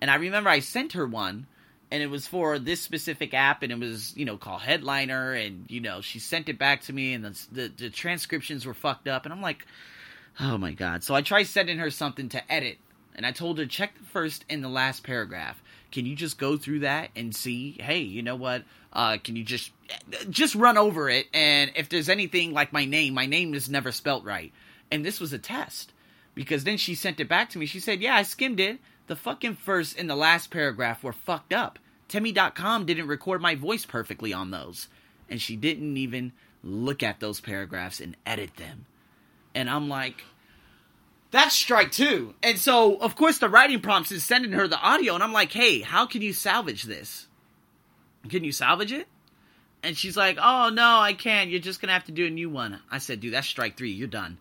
And 0.00 0.10
I 0.10 0.16
remember 0.16 0.50
I 0.50 0.60
sent 0.60 0.92
her 0.92 1.06
one, 1.06 1.46
and 1.90 2.02
it 2.02 2.08
was 2.08 2.26
for 2.26 2.58
this 2.58 2.80
specific 2.80 3.32
app, 3.34 3.62
and 3.62 3.72
it 3.72 3.78
was 3.78 4.16
you 4.16 4.24
know 4.24 4.36
called 4.36 4.62
Headliner, 4.62 5.32
and 5.32 5.64
you 5.68 5.80
know 5.80 6.00
she 6.00 6.18
sent 6.18 6.48
it 6.48 6.58
back 6.58 6.82
to 6.82 6.92
me, 6.92 7.14
and 7.14 7.24
the 7.24 7.46
the, 7.52 7.68
the 7.68 7.90
transcriptions 7.90 8.66
were 8.66 8.74
fucked 8.74 9.08
up, 9.08 9.24
and 9.24 9.32
I'm 9.32 9.42
like, 9.42 9.66
oh 10.40 10.58
my 10.58 10.72
god. 10.72 11.04
So 11.04 11.14
I 11.14 11.22
tried 11.22 11.44
sending 11.44 11.78
her 11.78 11.90
something 11.90 12.28
to 12.30 12.52
edit, 12.52 12.78
and 13.16 13.26
I 13.26 13.32
told 13.32 13.58
her 13.58 13.66
check 13.66 13.98
the 13.98 14.04
first 14.04 14.44
and 14.48 14.62
the 14.62 14.68
last 14.68 15.02
paragraph. 15.02 15.60
Can 15.90 16.04
you 16.06 16.14
just 16.14 16.38
go 16.38 16.56
through 16.56 16.80
that 16.80 17.10
and 17.16 17.34
see? 17.34 17.72
Hey, 17.80 18.00
you 18.00 18.22
know 18.22 18.36
what? 18.36 18.62
Uh, 18.92 19.16
can 19.22 19.34
you 19.34 19.42
just 19.42 19.72
just 20.30 20.54
run 20.54 20.76
over 20.76 21.08
it? 21.08 21.26
And 21.32 21.72
if 21.74 21.88
there's 21.88 22.08
anything 22.08 22.52
like 22.52 22.72
my 22.72 22.84
name, 22.84 23.14
my 23.14 23.26
name 23.26 23.54
is 23.54 23.68
never 23.68 23.90
spelt 23.90 24.24
right. 24.24 24.52
And 24.90 25.04
this 25.04 25.18
was 25.18 25.32
a 25.32 25.38
test 25.38 25.92
because 26.34 26.64
then 26.64 26.76
she 26.76 26.94
sent 26.94 27.18
it 27.18 27.28
back 27.28 27.50
to 27.50 27.58
me. 27.58 27.66
She 27.66 27.80
said, 27.80 28.00
"Yeah, 28.00 28.14
I 28.14 28.22
skimmed 28.22 28.60
it. 28.60 28.78
The 29.06 29.16
fucking 29.16 29.56
first 29.56 29.98
and 29.98 30.10
the 30.10 30.16
last 30.16 30.50
paragraph 30.50 31.02
were 31.02 31.12
fucked 31.12 31.52
up. 31.52 31.78
Temi.com 32.08 32.84
didn't 32.84 33.08
record 33.08 33.40
my 33.40 33.54
voice 33.54 33.86
perfectly 33.86 34.32
on 34.32 34.50
those, 34.50 34.88
and 35.28 35.40
she 35.40 35.56
didn't 35.56 35.96
even 35.96 36.32
look 36.62 37.02
at 37.02 37.20
those 37.20 37.40
paragraphs 37.40 38.00
and 38.00 38.16
edit 38.26 38.56
them." 38.56 38.86
And 39.54 39.70
I'm 39.70 39.88
like, 39.88 40.22
that's 41.36 41.54
strike 41.54 41.92
two. 41.92 42.34
And 42.42 42.58
so, 42.58 42.96
of 42.96 43.16
course, 43.16 43.38
the 43.38 43.48
writing 43.48 43.80
prompts 43.80 44.12
is 44.12 44.24
sending 44.24 44.52
her 44.52 44.68
the 44.68 44.80
audio, 44.80 45.14
and 45.14 45.22
I'm 45.22 45.32
like, 45.32 45.52
hey, 45.52 45.80
how 45.80 46.06
can 46.06 46.22
you 46.22 46.32
salvage 46.32 46.84
this? 46.84 47.26
Can 48.28 48.44
you 48.44 48.52
salvage 48.52 48.92
it? 48.92 49.06
And 49.82 49.96
she's 49.96 50.16
like, 50.16 50.38
oh, 50.40 50.70
no, 50.70 50.98
I 50.98 51.12
can't. 51.12 51.50
You're 51.50 51.60
just 51.60 51.80
going 51.80 51.88
to 51.88 51.94
have 51.94 52.04
to 52.04 52.12
do 52.12 52.26
a 52.26 52.30
new 52.30 52.50
one. 52.50 52.80
I 52.90 52.98
said, 52.98 53.20
dude, 53.20 53.34
that's 53.34 53.46
strike 53.46 53.76
three. 53.76 53.92
You're 53.92 54.08
done. 54.08 54.38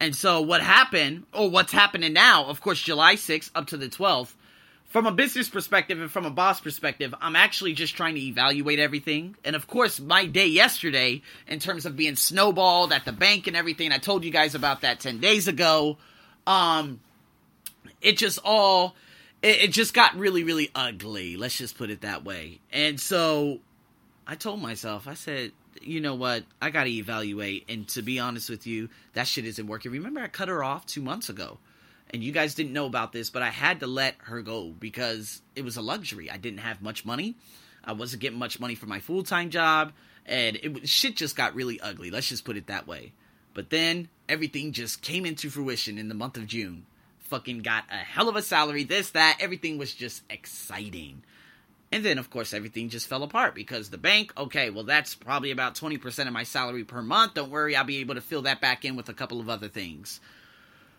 And 0.00 0.16
so, 0.16 0.40
what 0.40 0.60
happened, 0.60 1.24
or 1.32 1.48
what's 1.50 1.70
happening 1.70 2.12
now, 2.12 2.46
of 2.46 2.60
course, 2.60 2.80
July 2.80 3.14
6th 3.14 3.50
up 3.54 3.68
to 3.68 3.76
the 3.76 3.88
12th, 3.88 4.34
from 4.92 5.06
a 5.06 5.12
business 5.12 5.48
perspective 5.48 6.00
and 6.00 6.10
from 6.10 6.26
a 6.26 6.30
boss 6.30 6.60
perspective, 6.60 7.14
I'm 7.20 7.36
actually 7.36 7.72
just 7.72 7.96
trying 7.96 8.14
to 8.14 8.20
evaluate 8.20 8.78
everything. 8.78 9.36
And 9.42 9.56
of 9.56 9.66
course, 9.66 10.00
my 10.00 10.26
day 10.26 10.48
yesterday, 10.48 11.22
in 11.46 11.60
terms 11.60 11.86
of 11.86 11.96
being 11.96 12.16
snowballed 12.16 12.92
at 12.92 13.04
the 13.04 13.12
bank 13.12 13.46
and 13.46 13.56
everything, 13.56 13.90
I 13.90 13.98
told 13.98 14.24
you 14.24 14.30
guys 14.30 14.54
about 14.54 14.82
that 14.82 15.00
10 15.00 15.18
days 15.18 15.48
ago. 15.48 15.96
Um, 16.46 17.00
it 18.00 18.16
just 18.16 18.38
all, 18.44 18.94
it, 19.42 19.64
it 19.64 19.72
just 19.72 19.94
got 19.94 20.16
really, 20.16 20.44
really 20.44 20.70
ugly. 20.74 21.36
Let's 21.36 21.56
just 21.56 21.76
put 21.78 21.90
it 21.90 22.02
that 22.02 22.24
way. 22.24 22.60
And 22.72 23.00
so 23.00 23.60
I 24.26 24.34
told 24.34 24.60
myself, 24.60 25.06
I 25.08 25.14
said, 25.14 25.52
you 25.80 26.00
know 26.00 26.14
what? 26.14 26.44
I 26.60 26.70
got 26.70 26.84
to 26.84 26.90
evaluate. 26.90 27.64
And 27.68 27.88
to 27.88 28.02
be 28.02 28.18
honest 28.18 28.50
with 28.50 28.66
you, 28.66 28.88
that 29.14 29.26
shit 29.26 29.44
isn't 29.44 29.66
working. 29.66 29.92
Remember, 29.92 30.20
I 30.20 30.28
cut 30.28 30.48
her 30.48 30.62
off 30.62 30.86
two 30.86 31.02
months 31.02 31.28
ago. 31.28 31.58
And 32.10 32.22
you 32.22 32.30
guys 32.30 32.54
didn't 32.54 32.74
know 32.74 32.86
about 32.86 33.12
this, 33.12 33.30
but 33.30 33.42
I 33.42 33.48
had 33.48 33.80
to 33.80 33.86
let 33.86 34.16
her 34.24 34.42
go 34.42 34.74
because 34.78 35.40
it 35.56 35.64
was 35.64 35.78
a 35.78 35.82
luxury. 35.82 36.30
I 36.30 36.36
didn't 36.36 36.58
have 36.58 36.82
much 36.82 37.06
money. 37.06 37.36
I 37.82 37.92
wasn't 37.92 38.20
getting 38.20 38.38
much 38.38 38.60
money 38.60 38.74
for 38.74 38.86
my 38.86 39.00
full 39.00 39.22
time 39.22 39.48
job. 39.50 39.92
And 40.26 40.56
it 40.56 40.88
shit 40.88 41.16
just 41.16 41.36
got 41.36 41.54
really 41.54 41.80
ugly. 41.80 42.10
Let's 42.10 42.28
just 42.28 42.44
put 42.44 42.56
it 42.56 42.66
that 42.66 42.86
way. 42.86 43.12
But 43.54 43.70
then 43.70 44.08
everything 44.28 44.72
just 44.72 45.02
came 45.02 45.26
into 45.26 45.50
fruition 45.50 45.98
in 45.98 46.08
the 46.08 46.14
month 46.14 46.36
of 46.36 46.46
June. 46.46 46.86
Fucking 47.20 47.60
got 47.60 47.84
a 47.90 47.96
hell 47.96 48.28
of 48.28 48.36
a 48.36 48.42
salary, 48.42 48.84
this, 48.84 49.10
that. 49.10 49.38
Everything 49.40 49.78
was 49.78 49.94
just 49.94 50.22
exciting. 50.30 51.22
And 51.90 52.02
then, 52.02 52.18
of 52.18 52.30
course, 52.30 52.54
everything 52.54 52.88
just 52.88 53.06
fell 53.06 53.22
apart 53.22 53.54
because 53.54 53.90
the 53.90 53.98
bank, 53.98 54.32
okay, 54.36 54.70
well, 54.70 54.84
that's 54.84 55.14
probably 55.14 55.50
about 55.50 55.74
20% 55.74 56.26
of 56.26 56.32
my 56.32 56.42
salary 56.42 56.84
per 56.84 57.02
month. 57.02 57.34
Don't 57.34 57.50
worry, 57.50 57.76
I'll 57.76 57.84
be 57.84 57.98
able 57.98 58.14
to 58.14 58.22
fill 58.22 58.42
that 58.42 58.62
back 58.62 58.86
in 58.86 58.96
with 58.96 59.10
a 59.10 59.14
couple 59.14 59.40
of 59.40 59.50
other 59.50 59.68
things. 59.68 60.20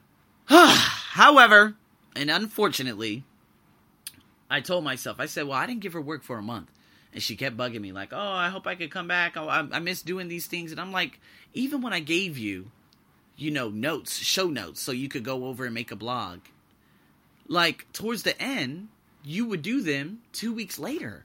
However, 0.46 1.76
and 2.16 2.30
unfortunately, 2.30 3.24
I 4.52 4.62
told 4.62 4.84
myself, 4.84 5.20
I 5.20 5.26
said, 5.26 5.48
well, 5.48 5.58
I 5.58 5.66
didn't 5.66 5.82
give 5.82 5.94
her 5.94 6.02
work 6.02 6.22
for 6.22 6.38
a 6.38 6.44
month. 6.44 6.70
And 7.14 7.22
she 7.22 7.36
kept 7.36 7.56
bugging 7.56 7.82
me, 7.82 7.92
like, 7.92 8.12
oh, 8.12 8.18
I 8.18 8.50
hope 8.50 8.66
I 8.66 8.76
could 8.76 8.90
come 8.90 9.08
back. 9.08 9.38
Oh, 9.38 9.48
I, 9.48 9.68
I 9.72 9.80
miss 9.80 10.02
doing 10.02 10.28
these 10.28 10.48
things. 10.48 10.72
And 10.72 10.82
I'm 10.82 10.92
like, 10.92 11.20
even 11.54 11.82
when 11.82 11.94
I 11.94 12.00
gave 12.00 12.38
you, 12.40 12.72
you 13.38 13.52
know, 13.52 13.70
notes, 13.70 14.18
show 14.18 14.48
notes, 14.48 14.82
so 14.82 14.92
you 14.92 15.08
could 15.10 15.24
go 15.24 15.46
over 15.46 15.66
and 15.66 15.74
make 15.74 15.92
a 15.92 15.96
blog, 15.96 16.40
like, 17.48 17.86
towards 17.94 18.24
the 18.24 18.40
end, 18.42 18.88
you 19.24 19.46
would 19.46 19.62
do 19.62 19.82
them 19.82 20.22
two 20.32 20.54
weeks 20.54 20.80
later. 20.80 21.24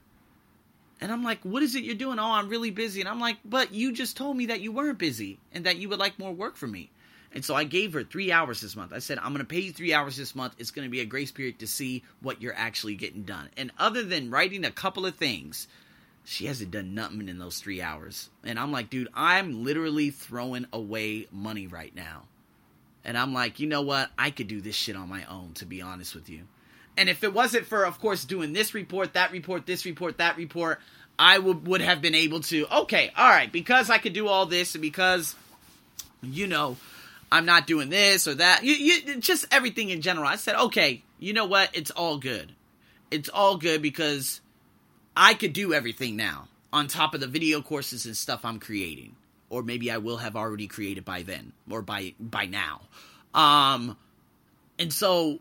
And 1.01 1.11
I'm 1.11 1.23
like, 1.23 1.39
what 1.43 1.63
is 1.63 1.75
it 1.75 1.83
you're 1.83 1.95
doing? 1.95 2.19
Oh, 2.19 2.31
I'm 2.31 2.49
really 2.49 2.71
busy. 2.71 2.99
And 2.99 3.09
I'm 3.09 3.19
like, 3.19 3.37
but 3.43 3.73
you 3.73 3.93
just 3.93 4.17
told 4.17 4.37
me 4.37 4.47
that 4.47 4.61
you 4.61 4.71
weren't 4.71 4.99
busy 4.99 5.39
and 5.53 5.65
that 5.65 5.77
you 5.77 5.89
would 5.89 5.99
like 5.99 6.19
more 6.19 6.33
work 6.33 6.55
from 6.55 6.71
me. 6.71 6.91
And 7.33 7.45
so 7.45 7.53
I 7.55 7.63
gave 7.63 7.93
her 7.93 8.03
three 8.03 8.31
hours 8.31 8.61
this 8.61 8.75
month. 8.75 8.91
I 8.91 8.99
said, 8.99 9.19
I'm 9.19 9.33
going 9.33 9.39
to 9.39 9.45
pay 9.45 9.59
you 9.59 9.71
three 9.71 9.93
hours 9.93 10.17
this 10.17 10.35
month. 10.35 10.55
It's 10.57 10.71
going 10.71 10.87
to 10.87 10.91
be 10.91 11.01
a 11.01 11.05
grace 11.05 11.31
period 11.31 11.59
to 11.59 11.67
see 11.67 12.03
what 12.21 12.41
you're 12.41 12.55
actually 12.55 12.95
getting 12.95 13.23
done. 13.23 13.49
And 13.55 13.71
other 13.77 14.03
than 14.03 14.31
writing 14.31 14.65
a 14.65 14.71
couple 14.71 15.05
of 15.05 15.15
things, 15.15 15.67
she 16.23 16.47
hasn't 16.47 16.71
done 16.71 16.95
nothing 16.95 17.29
in 17.29 17.37
those 17.37 17.59
three 17.59 17.81
hours. 17.81 18.29
And 18.43 18.59
I'm 18.59 18.71
like, 18.71 18.89
dude, 18.89 19.09
I'm 19.13 19.63
literally 19.63 20.09
throwing 20.09 20.65
away 20.73 21.27
money 21.31 21.67
right 21.67 21.95
now. 21.95 22.23
And 23.05 23.17
I'm 23.17 23.33
like, 23.33 23.59
you 23.59 23.67
know 23.67 23.81
what? 23.81 24.09
I 24.17 24.31
could 24.31 24.47
do 24.47 24.59
this 24.59 24.75
shit 24.75 24.95
on 24.95 25.07
my 25.07 25.23
own, 25.25 25.53
to 25.55 25.65
be 25.65 25.81
honest 25.81 26.15
with 26.15 26.29
you. 26.29 26.41
And 26.97 27.09
if 27.09 27.23
it 27.23 27.33
wasn't 27.33 27.65
for, 27.65 27.85
of 27.85 27.99
course, 27.99 28.25
doing 28.25 28.53
this 28.53 28.73
report, 28.73 29.13
that 29.13 29.31
report, 29.31 29.65
this 29.65 29.85
report, 29.85 30.17
that 30.17 30.35
report, 30.35 30.79
I 31.17 31.37
would, 31.37 31.67
would 31.67 31.81
have 31.81 32.01
been 32.01 32.15
able 32.15 32.41
to, 32.41 32.65
okay, 32.81 33.11
all 33.15 33.29
right, 33.29 33.51
because 33.51 33.89
I 33.89 33.99
could 33.99 34.13
do 34.13 34.27
all 34.27 34.45
this 34.45 34.75
and 34.75 34.81
because, 34.81 35.35
you 36.21 36.47
know, 36.47 36.75
I'm 37.31 37.45
not 37.45 37.67
doing 37.67 37.89
this 37.89 38.27
or 38.27 38.35
that. 38.35 38.63
You, 38.63 38.73
you, 38.73 39.17
just 39.17 39.45
everything 39.51 39.89
in 39.89 40.01
general. 40.01 40.27
I 40.27 40.35
said, 40.35 40.55
okay, 40.55 41.03
you 41.19 41.33
know 41.33 41.45
what? 41.45 41.69
It's 41.73 41.91
all 41.91 42.17
good. 42.17 42.53
It's 43.11 43.29
all 43.29 43.57
good 43.57 43.81
because 43.81 44.41
I 45.15 45.33
could 45.33 45.53
do 45.53 45.73
everything 45.73 46.15
now 46.15 46.47
on 46.71 46.87
top 46.87 47.13
of 47.13 47.21
the 47.21 47.27
video 47.27 47.61
courses 47.61 48.05
and 48.05 48.15
stuff 48.15 48.45
I'm 48.45 48.59
creating. 48.59 49.15
Or 49.49 49.63
maybe 49.63 49.91
I 49.91 49.97
will 49.97 50.17
have 50.17 50.35
already 50.35 50.67
created 50.67 51.05
by 51.05 51.23
then 51.23 51.53
or 51.69 51.81
by 51.81 52.13
by 52.19 52.45
now. 52.45 52.81
Um, 53.33 53.97
and 54.77 54.93
so 54.93 55.39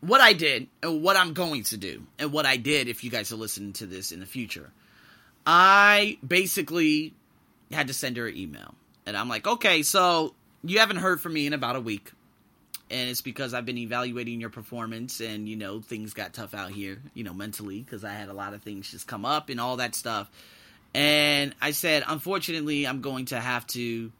what 0.00 0.20
I 0.20 0.32
did 0.32 0.68
and 0.82 1.02
what 1.02 1.16
I'm 1.16 1.32
going 1.32 1.64
to 1.64 1.76
do 1.76 2.04
and 2.18 2.32
what 2.32 2.46
I 2.46 2.56
did 2.56 2.88
if 2.88 3.02
you 3.02 3.10
guys 3.10 3.32
are 3.32 3.36
listening 3.36 3.72
to 3.74 3.86
this 3.86 4.12
in 4.12 4.20
the 4.20 4.26
future, 4.26 4.70
I 5.44 6.18
basically 6.26 7.14
had 7.72 7.88
to 7.88 7.94
send 7.94 8.16
her 8.16 8.28
an 8.28 8.36
email. 8.36 8.74
And 9.04 9.16
I'm 9.16 9.28
like, 9.28 9.46
okay, 9.46 9.82
so 9.82 10.34
you 10.64 10.78
haven't 10.78 10.96
heard 10.96 11.20
from 11.20 11.32
me 11.34 11.46
in 11.46 11.52
about 11.52 11.76
a 11.76 11.80
week. 11.80 12.12
And 12.90 13.08
it's 13.08 13.22
because 13.22 13.54
I've 13.54 13.64
been 13.64 13.78
evaluating 13.78 14.40
your 14.40 14.50
performance 14.50 15.20
and, 15.20 15.48
you 15.48 15.56
know, 15.56 15.80
things 15.80 16.12
got 16.12 16.34
tough 16.34 16.52
out 16.52 16.72
here, 16.72 16.98
you 17.14 17.24
know, 17.24 17.32
mentally, 17.32 17.80
because 17.80 18.04
I 18.04 18.12
had 18.12 18.28
a 18.28 18.34
lot 18.34 18.52
of 18.52 18.62
things 18.62 18.90
just 18.90 19.06
come 19.06 19.24
up 19.24 19.48
and 19.48 19.58
all 19.58 19.76
that 19.76 19.94
stuff. 19.94 20.30
And 20.94 21.54
I 21.60 21.70
said, 21.70 22.04
unfortunately, 22.06 22.86
I'm 22.86 23.00
going 23.00 23.26
to 23.26 23.40
have 23.40 23.66
to 23.68 24.12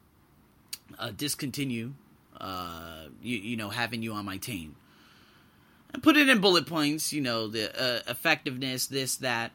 uh, 0.98 1.10
discontinue, 1.14 1.92
uh, 2.40 3.08
you, 3.22 3.36
you 3.36 3.56
know, 3.58 3.68
having 3.68 4.02
you 4.02 4.14
on 4.14 4.24
my 4.24 4.38
team. 4.38 4.74
And 5.92 6.02
put 6.02 6.16
it 6.16 6.30
in 6.30 6.40
bullet 6.40 6.66
points, 6.66 7.12
you 7.12 7.20
know, 7.20 7.48
the 7.48 7.70
uh, 7.78 8.00
effectiveness, 8.10 8.86
this, 8.86 9.16
that. 9.16 9.52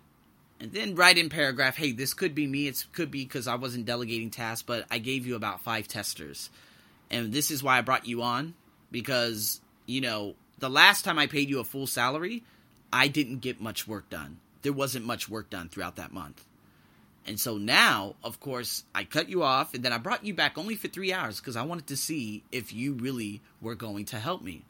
And 0.59 0.71
then 0.71 0.93
write 0.93 1.17
in 1.17 1.29
paragraph, 1.29 1.75
hey, 1.75 1.91
this 1.91 2.13
could 2.13 2.35
be 2.35 2.45
me. 2.45 2.67
It 2.67 2.85
could 2.93 3.09
be 3.09 3.23
because 3.23 3.47
I 3.47 3.55
wasn't 3.55 3.87
delegating 3.87 4.29
tasks, 4.29 4.61
but 4.61 4.85
I 4.91 4.99
gave 4.99 5.25
you 5.25 5.35
about 5.35 5.61
five 5.61 5.87
testers. 5.87 6.51
And 7.09 7.31
this 7.31 7.51
is 7.51 7.63
why 7.63 7.77
I 7.77 7.81
brought 7.81 8.07
you 8.07 8.21
on 8.21 8.53
because, 8.91 9.61
you 9.85 10.01
know, 10.01 10.35
the 10.59 10.69
last 10.69 11.05
time 11.05 11.19
I 11.19 11.27
paid 11.27 11.49
you 11.49 11.59
a 11.59 11.63
full 11.63 11.87
salary, 11.87 12.43
I 12.91 13.07
didn't 13.07 13.39
get 13.39 13.61
much 13.61 13.87
work 13.87 14.09
done. 14.09 14.39
There 14.61 14.73
wasn't 14.73 15.05
much 15.05 15.29
work 15.29 15.49
done 15.49 15.69
throughout 15.69 15.97
that 15.97 16.11
month. 16.11 16.43
And 17.25 17.39
so 17.39 17.57
now, 17.57 18.15
of 18.23 18.39
course, 18.39 18.83
I 18.95 19.03
cut 19.03 19.29
you 19.29 19.43
off 19.43 19.73
and 19.73 19.83
then 19.83 19.91
I 19.91 19.97
brought 19.97 20.25
you 20.25 20.33
back 20.33 20.57
only 20.57 20.75
for 20.75 20.87
three 20.87 21.11
hours 21.11 21.39
because 21.39 21.57
I 21.57 21.63
wanted 21.63 21.87
to 21.87 21.97
see 21.97 22.43
if 22.51 22.73
you 22.73 22.93
really 22.93 23.41
were 23.61 23.75
going 23.75 24.05
to 24.05 24.19
help 24.19 24.41
me. 24.41 24.63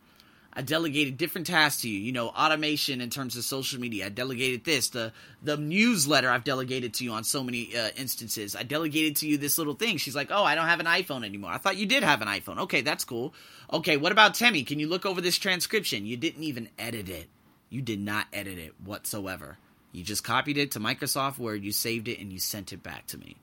I 0.57 0.63
delegated 0.63 1.17
different 1.17 1.45
tasks 1.45 1.83
to 1.83 1.89
you. 1.89 1.99
You 1.99 2.11
know, 2.11 2.29
automation 2.29 2.99
in 2.99 3.11
terms 3.11 3.37
of 3.37 3.43
social 3.43 3.79
media. 3.79 4.07
I 4.07 4.09
delegated 4.09 4.63
this. 4.63 4.89
The 4.89 5.13
the 5.43 5.55
newsletter 5.55 6.31
I've 6.31 6.43
delegated 6.43 6.95
to 6.95 7.03
you 7.03 7.11
on 7.11 7.23
so 7.23 7.43
many 7.43 7.77
uh, 7.77 7.89
instances. 7.95 8.55
I 8.55 8.63
delegated 8.63 9.17
to 9.17 9.27
you 9.27 9.37
this 9.37 9.59
little 9.59 9.75
thing. 9.75 9.97
She's 9.97 10.15
like, 10.15 10.31
"Oh, 10.31 10.43
I 10.43 10.55
don't 10.55 10.67
have 10.67 10.79
an 10.79 10.87
iPhone 10.87 11.23
anymore." 11.23 11.51
I 11.51 11.59
thought 11.59 11.77
you 11.77 11.85
did 11.85 12.01
have 12.01 12.23
an 12.23 12.27
iPhone. 12.27 12.57
Okay, 12.61 12.81
that's 12.81 13.03
cool. 13.03 13.35
Okay, 13.71 13.97
what 13.97 14.11
about 14.11 14.33
Temi? 14.33 14.63
Can 14.63 14.79
you 14.79 14.87
look 14.87 15.05
over 15.05 15.21
this 15.21 15.37
transcription? 15.37 16.07
You 16.07 16.17
didn't 16.17 16.43
even 16.43 16.69
edit 16.79 17.07
it. 17.07 17.27
You 17.69 17.83
did 17.83 17.99
not 17.99 18.25
edit 18.33 18.57
it 18.57 18.73
whatsoever. 18.83 19.59
You 19.91 20.03
just 20.03 20.23
copied 20.23 20.57
it 20.57 20.71
to 20.71 20.79
Microsoft 20.79 21.37
Word, 21.37 21.63
you 21.63 21.71
saved 21.71 22.07
it, 22.07 22.19
and 22.19 22.33
you 22.33 22.39
sent 22.39 22.73
it 22.73 22.81
back 22.81 23.05
to 23.07 23.17
me. 23.17 23.37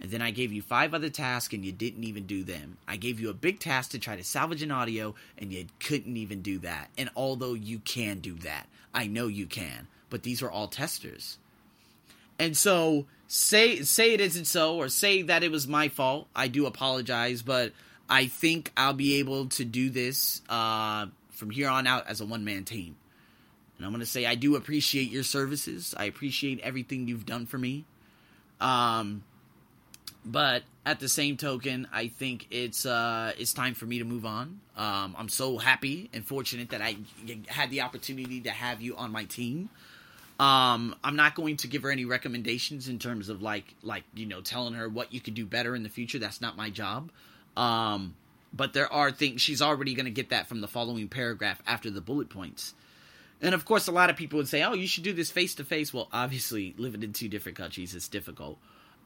And 0.00 0.10
then 0.10 0.22
I 0.22 0.30
gave 0.30 0.52
you 0.52 0.62
five 0.62 0.94
other 0.94 1.08
tasks 1.08 1.52
and 1.52 1.64
you 1.64 1.72
didn't 1.72 2.04
even 2.04 2.24
do 2.26 2.44
them. 2.44 2.78
I 2.86 2.96
gave 2.96 3.18
you 3.18 3.30
a 3.30 3.34
big 3.34 3.58
task 3.58 3.90
to 3.90 3.98
try 3.98 4.16
to 4.16 4.22
salvage 4.22 4.62
an 4.62 4.70
audio 4.70 5.14
and 5.36 5.52
you 5.52 5.66
couldn't 5.80 6.16
even 6.16 6.40
do 6.40 6.58
that. 6.58 6.90
And 6.96 7.10
although 7.16 7.54
you 7.54 7.80
can 7.80 8.20
do 8.20 8.34
that, 8.34 8.68
I 8.94 9.06
know 9.06 9.26
you 9.26 9.46
can, 9.46 9.88
but 10.08 10.22
these 10.22 10.42
are 10.42 10.50
all 10.50 10.68
testers. 10.68 11.38
And 12.38 12.56
so 12.56 13.06
say 13.26 13.82
say 13.82 14.14
it 14.14 14.20
isn't 14.20 14.46
so 14.46 14.76
or 14.76 14.88
say 14.88 15.22
that 15.22 15.42
it 15.42 15.50
was 15.50 15.66
my 15.66 15.88
fault. 15.88 16.28
I 16.34 16.46
do 16.48 16.66
apologize, 16.66 17.42
but 17.42 17.72
I 18.08 18.26
think 18.26 18.72
I'll 18.76 18.94
be 18.94 19.16
able 19.16 19.46
to 19.50 19.64
do 19.64 19.90
this 19.90 20.42
uh, 20.48 21.06
from 21.30 21.50
here 21.50 21.68
on 21.68 21.86
out 21.86 22.06
as 22.06 22.20
a 22.20 22.24
one 22.24 22.44
man 22.44 22.64
team. 22.64 22.96
And 23.76 23.86
I'm 23.86 23.92
going 23.92 24.00
to 24.00 24.06
say 24.06 24.26
I 24.26 24.34
do 24.34 24.56
appreciate 24.56 25.10
your 25.10 25.22
services. 25.22 25.94
I 25.96 26.04
appreciate 26.04 26.60
everything 26.60 27.06
you've 27.06 27.26
done 27.26 27.46
for 27.46 27.58
me. 27.58 27.84
Um, 28.60 29.22
but 30.24 30.62
at 30.84 31.00
the 31.00 31.08
same 31.08 31.36
token, 31.36 31.86
I 31.92 32.08
think 32.08 32.46
it's 32.50 32.86
uh, 32.86 33.32
it's 33.38 33.52
time 33.52 33.74
for 33.74 33.86
me 33.86 33.98
to 33.98 34.04
move 34.04 34.24
on. 34.24 34.60
Um, 34.76 35.14
I'm 35.18 35.28
so 35.28 35.58
happy 35.58 36.10
and 36.12 36.26
fortunate 36.26 36.70
that 36.70 36.80
I 36.80 36.96
had 37.46 37.70
the 37.70 37.82
opportunity 37.82 38.40
to 38.42 38.50
have 38.50 38.80
you 38.80 38.96
on 38.96 39.12
my 39.12 39.24
team. 39.24 39.68
Um, 40.40 40.94
I'm 41.02 41.16
not 41.16 41.34
going 41.34 41.56
to 41.58 41.66
give 41.66 41.82
her 41.82 41.90
any 41.90 42.04
recommendations 42.04 42.88
in 42.88 42.98
terms 42.98 43.28
of 43.28 43.42
like 43.42 43.74
like 43.82 44.04
you 44.14 44.26
know 44.26 44.40
telling 44.40 44.74
her 44.74 44.88
what 44.88 45.12
you 45.12 45.20
could 45.20 45.34
do 45.34 45.46
better 45.46 45.74
in 45.74 45.82
the 45.82 45.88
future. 45.88 46.18
That's 46.18 46.40
not 46.40 46.56
my 46.56 46.70
job. 46.70 47.10
Um, 47.56 48.14
but 48.52 48.72
there 48.72 48.90
are 48.92 49.10
things 49.10 49.42
she's 49.42 49.60
already 49.60 49.94
going 49.94 50.06
to 50.06 50.10
get 50.10 50.30
that 50.30 50.46
from 50.46 50.60
the 50.60 50.68
following 50.68 51.08
paragraph 51.08 51.60
after 51.66 51.90
the 51.90 52.00
bullet 52.00 52.30
points. 52.30 52.72
And 53.42 53.54
of 53.54 53.64
course, 53.64 53.88
a 53.88 53.92
lot 53.92 54.10
of 54.10 54.16
people 54.16 54.38
would 54.38 54.48
say, 54.48 54.62
"Oh, 54.62 54.74
you 54.74 54.86
should 54.86 55.04
do 55.04 55.12
this 55.12 55.30
face 55.30 55.54
to 55.56 55.64
face." 55.64 55.92
Well, 55.92 56.08
obviously, 56.12 56.74
living 56.76 57.02
in 57.02 57.12
two 57.12 57.28
different 57.28 57.58
countries 57.58 57.94
is 57.94 58.08
difficult 58.08 58.58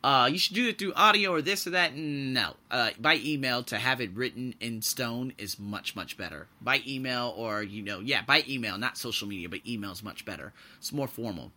uh, 0.05 0.29
you 0.31 0.39
should 0.39 0.55
do 0.55 0.69
it 0.69 0.79
through 0.79 0.93
audio 0.95 1.31
or 1.31 1.43
this 1.43 1.67
or 1.67 1.71
that. 1.71 1.95
No, 1.95 2.55
uh, 2.71 2.91
by 2.99 3.17
email 3.17 3.63
to 3.65 3.79
have 3.79 4.01
it 4.01 4.11
written 4.15 4.55
in 4.61 4.83
stone 4.83 5.33
is 5.39 5.59
much 5.59 5.95
much 5.95 6.17
better. 6.17 6.49
By 6.61 6.83
email 6.87 7.33
or 7.37 7.63
you 7.63 7.83
know, 7.83 8.01
yeah, 8.01 8.23
by 8.23 8.45
email, 8.49 8.79
not 8.79 8.99
social 8.99 9.29
media, 9.29 9.49
but 9.49 9.61
email 9.67 9.93
is 9.93 10.03
much 10.03 10.25
better. 10.25 10.53
It's 10.79 10.93
more 10.93 11.07
formal. 11.07 11.53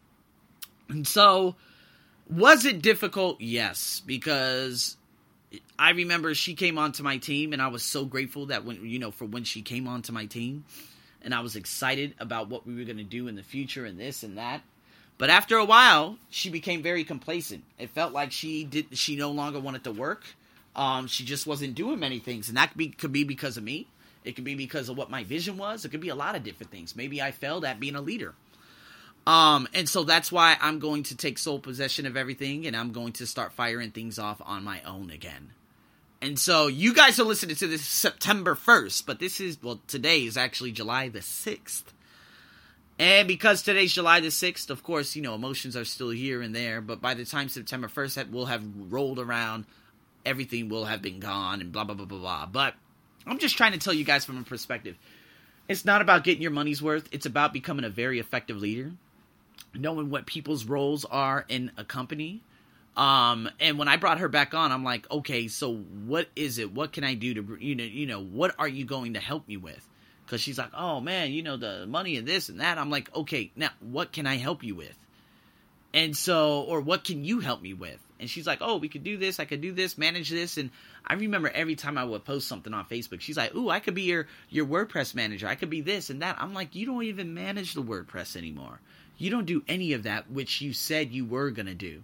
And 0.89 1.07
so, 1.07 1.55
was 2.29 2.65
it 2.65 2.83
difficult? 2.83 3.41
Yes, 3.41 4.03
because 4.05 4.97
I 5.79 5.91
remember 5.91 6.35
she 6.35 6.53
came 6.53 6.77
onto 6.77 7.01
my 7.01 7.17
team, 7.17 7.51
and 7.51 7.61
I 7.61 7.69
was 7.69 7.81
so 7.81 8.05
grateful 8.05 8.47
that 8.47 8.63
when 8.63 8.87
you 8.87 8.99
know 8.99 9.09
for 9.09 9.25
when 9.25 9.43
she 9.43 9.63
came 9.63 9.87
onto 9.87 10.13
my 10.13 10.27
team, 10.27 10.65
and 11.23 11.33
I 11.33 11.39
was 11.39 11.55
excited 11.55 12.13
about 12.19 12.49
what 12.49 12.67
we 12.67 12.75
were 12.75 12.83
going 12.83 12.97
to 12.97 13.03
do 13.03 13.27
in 13.27 13.35
the 13.35 13.43
future 13.43 13.85
and 13.85 13.99
this 13.99 14.21
and 14.21 14.37
that. 14.37 14.61
But 15.17 15.29
after 15.29 15.57
a 15.57 15.65
while, 15.65 16.17
she 16.29 16.49
became 16.49 16.81
very 16.81 17.03
complacent. 17.03 17.63
It 17.79 17.89
felt 17.91 18.11
like 18.11 18.31
she 18.31 18.63
did 18.63 18.97
she 18.97 19.15
no 19.15 19.31
longer 19.31 19.59
wanted 19.59 19.83
to 19.85 19.91
work. 19.91 20.23
Um, 20.75 21.07
she 21.07 21.23
just 21.23 21.47
wasn't 21.47 21.75
doing 21.75 21.99
many 21.99 22.19
things, 22.19 22.49
and 22.49 22.57
that 22.57 22.69
could 22.69 22.77
be, 22.77 22.89
could 22.89 23.13
be 23.13 23.23
because 23.23 23.55
of 23.55 23.63
me. 23.63 23.87
It 24.25 24.35
could 24.35 24.43
be 24.43 24.55
because 24.55 24.89
of 24.89 24.97
what 24.97 25.09
my 25.09 25.23
vision 25.23 25.57
was. 25.57 25.85
It 25.85 25.89
could 25.89 26.01
be 26.01 26.09
a 26.09 26.15
lot 26.15 26.35
of 26.35 26.43
different 26.43 26.71
things. 26.71 26.95
Maybe 26.95 27.21
I 27.21 27.31
failed 27.31 27.63
at 27.63 27.79
being 27.79 27.95
a 27.95 28.01
leader. 28.01 28.33
Um, 29.25 29.67
and 29.73 29.87
so 29.87 30.03
that's 30.03 30.31
why 30.31 30.57
I'm 30.59 30.79
going 30.79 31.03
to 31.03 31.17
take 31.17 31.37
sole 31.37 31.59
possession 31.59 32.05
of 32.05 32.17
everything, 32.17 32.67
and 32.67 32.75
I'm 32.75 32.91
going 32.91 33.13
to 33.13 33.27
start 33.27 33.53
firing 33.53 33.91
things 33.91 34.19
off 34.19 34.41
on 34.43 34.63
my 34.63 34.81
own 34.81 35.09
again. 35.09 35.51
And 36.21 36.37
so 36.39 36.67
you 36.67 36.93
guys 36.93 37.19
are 37.19 37.23
listening 37.23 37.55
to 37.57 37.67
this 37.67 37.85
September 37.85 38.55
1st, 38.55 39.05
but 39.05 39.19
this 39.19 39.39
is 39.39 39.61
well 39.61 39.79
today 39.87 40.25
is 40.25 40.37
actually 40.37 40.71
July 40.71 41.09
the 41.09 41.19
6th. 41.19 41.83
And 42.97 43.27
because 43.27 43.61
today's 43.61 43.93
July 43.93 44.21
the 44.21 44.29
6th, 44.29 44.69
of 44.69 44.81
course, 44.81 45.15
you 45.15 45.21
know, 45.21 45.35
emotions 45.35 45.75
are 45.75 45.83
still 45.83 46.11
here 46.11 46.41
and 46.41 46.55
there, 46.55 46.79
but 46.79 47.01
by 47.01 47.13
the 47.13 47.25
time 47.25 47.49
September 47.49 47.87
1st 47.89 48.31
will 48.31 48.45
have 48.45 48.63
rolled 48.89 49.19
around, 49.19 49.65
everything 50.25 50.69
will 50.69 50.85
have 50.85 51.01
been 51.01 51.19
gone 51.19 51.59
and 51.59 51.73
blah, 51.73 51.83
blah, 51.83 51.95
blah, 51.95 52.05
blah, 52.05 52.19
blah. 52.19 52.45
But 52.45 52.73
I'm 53.27 53.37
just 53.37 53.57
trying 53.57 53.73
to 53.73 53.79
tell 53.79 53.93
you 53.93 54.05
guys 54.05 54.23
from 54.23 54.37
a 54.37 54.43
perspective. 54.43 54.95
It's 55.67 55.83
not 55.83 56.01
about 56.01 56.23
getting 56.23 56.41
your 56.41 56.51
money's 56.51 56.81
worth, 56.81 57.09
it's 57.11 57.25
about 57.25 57.51
becoming 57.51 57.83
a 57.83 57.89
very 57.89 58.19
effective 58.19 58.57
leader, 58.57 58.93
knowing 59.73 60.09
what 60.09 60.25
people's 60.25 60.63
roles 60.63 61.03
are 61.05 61.45
in 61.49 61.71
a 61.75 61.83
company. 61.83 62.43
Um, 62.95 63.49
and 63.59 63.77
when 63.77 63.89
I 63.89 63.97
brought 63.97 64.19
her 64.19 64.29
back 64.29 64.53
on, 64.53 64.71
I'm 64.71 64.85
like, 64.85 65.09
okay, 65.11 65.49
so 65.49 65.75
what 65.75 66.29
is 66.35 66.59
it? 66.59 66.71
What 66.71 66.93
can 66.93 67.03
I 67.03 67.13
do 67.15 67.33
to, 67.33 67.57
you 67.59 67.75
know, 67.75 67.83
you 67.83 68.05
know, 68.05 68.21
what 68.21 68.55
are 68.57 68.69
you 68.69 68.85
going 68.85 69.15
to 69.15 69.19
help 69.19 69.49
me 69.49 69.57
with? 69.57 69.85
Because 70.25 70.41
she's 70.41 70.57
like, 70.57 70.71
oh 70.73 70.99
man, 70.99 71.31
you 71.31 71.43
know, 71.43 71.57
the 71.57 71.85
money 71.85 72.17
and 72.17 72.27
this 72.27 72.49
and 72.49 72.59
that. 72.59 72.77
I'm 72.77 72.89
like, 72.89 73.13
okay, 73.15 73.51
now 73.55 73.69
what 73.79 74.11
can 74.11 74.25
I 74.25 74.37
help 74.37 74.63
you 74.63 74.75
with? 74.75 74.97
And 75.93 76.15
so, 76.15 76.61
or 76.61 76.81
what 76.81 77.05
can 77.05 77.23
you 77.23 77.39
help 77.39 77.61
me 77.61 77.73
with? 77.73 77.99
And 78.19 78.29
she's 78.29 78.47
like, 78.47 78.59
oh, 78.61 78.77
we 78.77 78.89
could 78.89 79.03
do 79.03 79.17
this. 79.17 79.39
I 79.39 79.45
could 79.45 79.61
do 79.61 79.71
this, 79.71 79.97
manage 79.97 80.29
this. 80.29 80.57
And 80.57 80.71
I 81.05 81.13
remember 81.13 81.49
every 81.49 81.75
time 81.75 81.97
I 81.97 82.03
would 82.03 82.25
post 82.25 82.47
something 82.47 82.73
on 82.73 82.85
Facebook, 82.85 83.21
she's 83.21 83.37
like, 83.37 83.55
ooh, 83.55 83.69
I 83.69 83.79
could 83.79 83.95
be 83.95 84.03
your, 84.03 84.27
your 84.49 84.65
WordPress 84.65 85.15
manager. 85.15 85.47
I 85.47 85.55
could 85.55 85.69
be 85.69 85.81
this 85.81 86.09
and 86.09 86.21
that. 86.21 86.37
I'm 86.39 86.53
like, 86.53 86.75
you 86.75 86.85
don't 86.85 87.03
even 87.03 87.33
manage 87.33 87.73
the 87.73 87.83
WordPress 87.83 88.35
anymore. 88.35 88.79
You 89.17 89.29
don't 89.31 89.45
do 89.45 89.63
any 89.67 89.93
of 89.93 90.03
that, 90.03 90.29
which 90.29 90.61
you 90.61 90.73
said 90.73 91.11
you 91.11 91.25
were 91.25 91.51
going 91.51 91.67
to 91.67 91.73
do. 91.73 92.03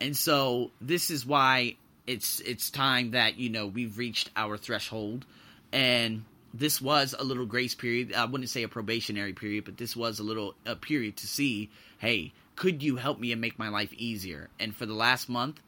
And 0.00 0.16
so 0.16 0.70
this 0.80 1.10
is 1.10 1.24
why 1.24 1.76
it's, 2.06 2.40
it's 2.40 2.70
time 2.70 3.12
that, 3.12 3.38
you 3.38 3.48
know, 3.48 3.66
we've 3.66 3.96
reached 3.96 4.30
our 4.36 4.56
threshold 4.56 5.24
and 5.72 6.24
this 6.54 6.80
was 6.80 7.14
a 7.18 7.24
little 7.24 7.46
grace 7.46 7.74
period. 7.74 8.12
I 8.14 8.24
wouldn't 8.24 8.50
say 8.50 8.62
a 8.62 8.68
probationary 8.68 9.32
period, 9.32 9.64
but 9.64 9.76
this 9.76 9.94
was 9.94 10.18
a 10.18 10.24
little 10.24 10.54
a 10.66 10.76
period 10.76 11.16
to 11.18 11.26
see, 11.26 11.70
hey, 11.98 12.32
could 12.56 12.82
you 12.82 12.96
help 12.96 13.20
me 13.20 13.32
and 13.32 13.40
make 13.40 13.58
my 13.58 13.68
life 13.68 13.92
easier? 13.92 14.48
And 14.58 14.74
for 14.74 14.86
the 14.86 14.94
last 14.94 15.28
month, 15.28 15.60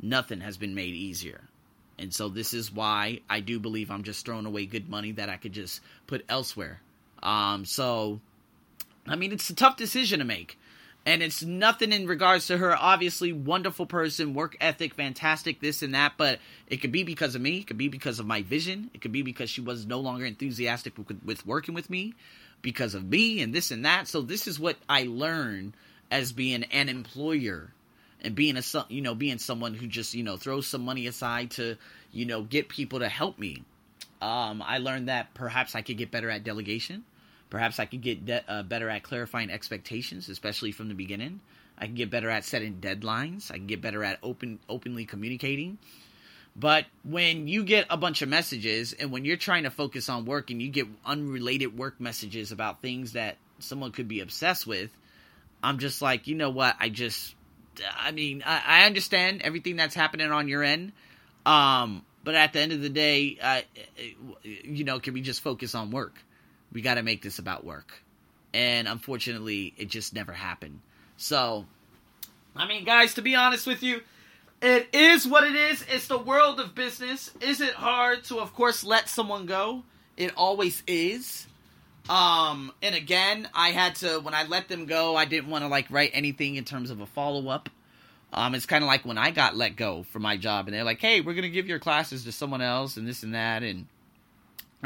nothing 0.00 0.40
has 0.40 0.56
been 0.56 0.74
made 0.74 0.94
easier. 0.94 1.42
And 1.98 2.12
so 2.12 2.28
this 2.28 2.52
is 2.52 2.72
why 2.72 3.20
I 3.30 3.40
do 3.40 3.60
believe 3.60 3.90
I'm 3.90 4.02
just 4.02 4.26
throwing 4.26 4.46
away 4.46 4.66
good 4.66 4.88
money 4.88 5.12
that 5.12 5.28
I 5.28 5.36
could 5.36 5.52
just 5.52 5.80
put 6.06 6.24
elsewhere. 6.28 6.80
Um, 7.22 7.64
so 7.64 8.20
I 9.06 9.16
mean, 9.16 9.32
it's 9.32 9.50
a 9.50 9.54
tough 9.54 9.76
decision 9.76 10.18
to 10.18 10.24
make. 10.24 10.58
And 11.06 11.22
it's 11.22 11.42
nothing 11.42 11.92
in 11.92 12.06
regards 12.06 12.46
to 12.46 12.56
her. 12.56 12.74
Obviously, 12.74 13.32
wonderful 13.32 13.84
person, 13.84 14.32
work 14.32 14.56
ethic, 14.60 14.94
fantastic, 14.94 15.60
this 15.60 15.82
and 15.82 15.94
that. 15.94 16.14
But 16.16 16.38
it 16.66 16.78
could 16.78 16.92
be 16.92 17.04
because 17.04 17.34
of 17.34 17.42
me. 17.42 17.58
It 17.58 17.66
could 17.66 17.76
be 17.76 17.88
because 17.88 18.18
of 18.18 18.26
my 18.26 18.40
vision. 18.42 18.90
It 18.94 19.02
could 19.02 19.12
be 19.12 19.22
because 19.22 19.50
she 19.50 19.60
was 19.60 19.84
no 19.84 20.00
longer 20.00 20.24
enthusiastic 20.24 20.94
with, 21.24 21.46
working 21.46 21.74
with 21.74 21.90
me 21.90 22.14
because 22.62 22.94
of 22.94 23.04
me 23.04 23.42
and 23.42 23.54
this 23.54 23.70
and 23.70 23.84
that. 23.84 24.08
So 24.08 24.22
this 24.22 24.46
is 24.46 24.58
what 24.58 24.76
I 24.88 25.02
learned 25.02 25.74
as 26.10 26.32
being 26.32 26.64
an 26.64 26.88
employer 26.88 27.70
and 28.22 28.34
being 28.34 28.56
a 28.56 28.62
you 28.88 29.02
know 29.02 29.14
being 29.14 29.38
someone 29.38 29.74
who 29.74 29.86
just 29.86 30.14
you 30.14 30.22
know 30.22 30.36
throws 30.36 30.66
some 30.66 30.84
money 30.84 31.06
aside 31.06 31.50
to 31.52 31.76
you 32.12 32.24
know 32.24 32.42
get 32.42 32.68
people 32.68 33.00
to 33.00 33.08
help 33.08 33.38
me. 33.38 33.62
Um, 34.22 34.62
I 34.62 34.78
learned 34.78 35.08
that 35.08 35.34
perhaps 35.34 35.74
I 35.74 35.82
could 35.82 35.98
get 35.98 36.10
better 36.10 36.30
at 36.30 36.44
delegation. 36.44 37.04
Perhaps 37.54 37.78
I 37.78 37.84
could 37.84 38.00
get 38.00 38.26
de- 38.26 38.42
uh, 38.50 38.64
better 38.64 38.90
at 38.90 39.04
clarifying 39.04 39.48
expectations, 39.48 40.28
especially 40.28 40.72
from 40.72 40.88
the 40.88 40.94
beginning. 40.94 41.38
I 41.78 41.86
can 41.86 41.94
get 41.94 42.10
better 42.10 42.28
at 42.28 42.44
setting 42.44 42.80
deadlines. 42.80 43.52
I 43.52 43.58
can 43.58 43.68
get 43.68 43.80
better 43.80 44.02
at 44.02 44.18
open 44.24 44.58
openly 44.68 45.04
communicating. 45.04 45.78
But 46.56 46.86
when 47.04 47.46
you 47.46 47.62
get 47.62 47.86
a 47.90 47.96
bunch 47.96 48.22
of 48.22 48.28
messages 48.28 48.92
and 48.92 49.12
when 49.12 49.24
you're 49.24 49.36
trying 49.36 49.62
to 49.62 49.70
focus 49.70 50.08
on 50.08 50.24
work 50.24 50.50
and 50.50 50.60
you 50.60 50.68
get 50.68 50.88
unrelated 51.06 51.78
work 51.78 52.00
messages 52.00 52.50
about 52.50 52.82
things 52.82 53.12
that 53.12 53.36
someone 53.60 53.92
could 53.92 54.08
be 54.08 54.18
obsessed 54.18 54.66
with, 54.66 54.90
I'm 55.62 55.78
just 55.78 56.02
like, 56.02 56.26
you 56.26 56.34
know 56.34 56.50
what? 56.50 56.74
I 56.80 56.88
just, 56.88 57.36
I 57.96 58.10
mean, 58.10 58.42
I, 58.44 58.62
I 58.66 58.86
understand 58.86 59.42
everything 59.42 59.76
that's 59.76 59.94
happening 59.94 60.32
on 60.32 60.48
your 60.48 60.64
end. 60.64 60.90
Um, 61.46 62.04
but 62.24 62.34
at 62.34 62.52
the 62.52 62.58
end 62.58 62.72
of 62.72 62.80
the 62.80 62.90
day, 62.90 63.38
uh, 63.40 63.60
you 64.42 64.82
know, 64.82 64.98
can 64.98 65.14
we 65.14 65.20
just 65.20 65.40
focus 65.40 65.76
on 65.76 65.92
work? 65.92 66.18
We 66.74 66.82
got 66.82 66.94
to 66.94 67.02
make 67.02 67.22
this 67.22 67.38
about 67.38 67.64
work. 67.64 68.02
And 68.52 68.86
unfortunately, 68.86 69.72
it 69.78 69.88
just 69.88 70.14
never 70.14 70.32
happened. 70.32 70.80
So, 71.16 71.64
I 72.54 72.68
mean, 72.68 72.84
guys, 72.84 73.14
to 73.14 73.22
be 73.22 73.34
honest 73.34 73.66
with 73.66 73.82
you, 73.82 74.02
it 74.60 74.88
is 74.92 75.26
what 75.26 75.44
it 75.44 75.54
is. 75.54 75.84
It's 75.88 76.08
the 76.08 76.18
world 76.18 76.60
of 76.60 76.74
business. 76.74 77.30
Is 77.40 77.60
it 77.60 77.74
hard 77.74 78.24
to, 78.24 78.38
of 78.38 78.54
course, 78.54 78.84
let 78.84 79.08
someone 79.08 79.46
go? 79.46 79.82
It 80.16 80.32
always 80.36 80.82
is. 80.86 81.46
Um, 82.08 82.72
and 82.82 82.94
again, 82.94 83.48
I 83.54 83.70
had 83.70 83.96
to 83.96 84.20
when 84.20 84.34
I 84.34 84.44
let 84.44 84.68
them 84.68 84.86
go, 84.86 85.16
I 85.16 85.24
didn't 85.24 85.48
want 85.48 85.64
to 85.64 85.68
like 85.68 85.90
write 85.90 86.10
anything 86.12 86.56
in 86.56 86.64
terms 86.64 86.90
of 86.90 87.00
a 87.00 87.06
follow 87.06 87.48
up. 87.48 87.70
Um, 88.32 88.54
it's 88.54 88.66
kind 88.66 88.82
of 88.82 88.88
like 88.88 89.04
when 89.04 89.16
I 89.16 89.30
got 89.30 89.56
let 89.56 89.76
go 89.76 90.02
from 90.02 90.22
my 90.22 90.36
job, 90.36 90.66
and 90.66 90.74
they're 90.74 90.84
like, 90.84 91.00
"Hey, 91.00 91.20
we're 91.20 91.34
gonna 91.34 91.48
give 91.48 91.68
your 91.68 91.78
classes 91.78 92.24
to 92.24 92.32
someone 92.32 92.60
else, 92.60 92.96
and 92.96 93.06
this 93.06 93.22
and 93.22 93.34
that," 93.34 93.62
and 93.62 93.86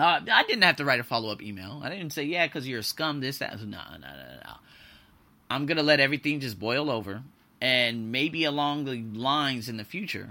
uh, 0.00 0.20
I 0.30 0.42
didn't 0.44 0.62
have 0.62 0.76
to 0.76 0.84
write 0.84 1.00
a 1.00 1.04
follow 1.04 1.30
up 1.30 1.42
email. 1.42 1.80
I 1.82 1.88
didn't 1.88 2.10
say, 2.10 2.24
"Yeah, 2.24 2.46
because 2.46 2.68
you're 2.68 2.80
a 2.80 2.84
scum." 2.84 3.20
This, 3.20 3.38
that, 3.38 3.58
no, 3.60 3.66
no, 3.66 3.98
no, 3.98 4.40
no. 4.44 4.52
I'm 5.50 5.66
gonna 5.66 5.82
let 5.82 6.00
everything 6.00 6.40
just 6.40 6.58
boil 6.58 6.90
over, 6.90 7.22
and 7.60 8.12
maybe 8.12 8.44
along 8.44 8.84
the 8.84 9.02
lines 9.18 9.68
in 9.68 9.76
the 9.76 9.84
future, 9.84 10.30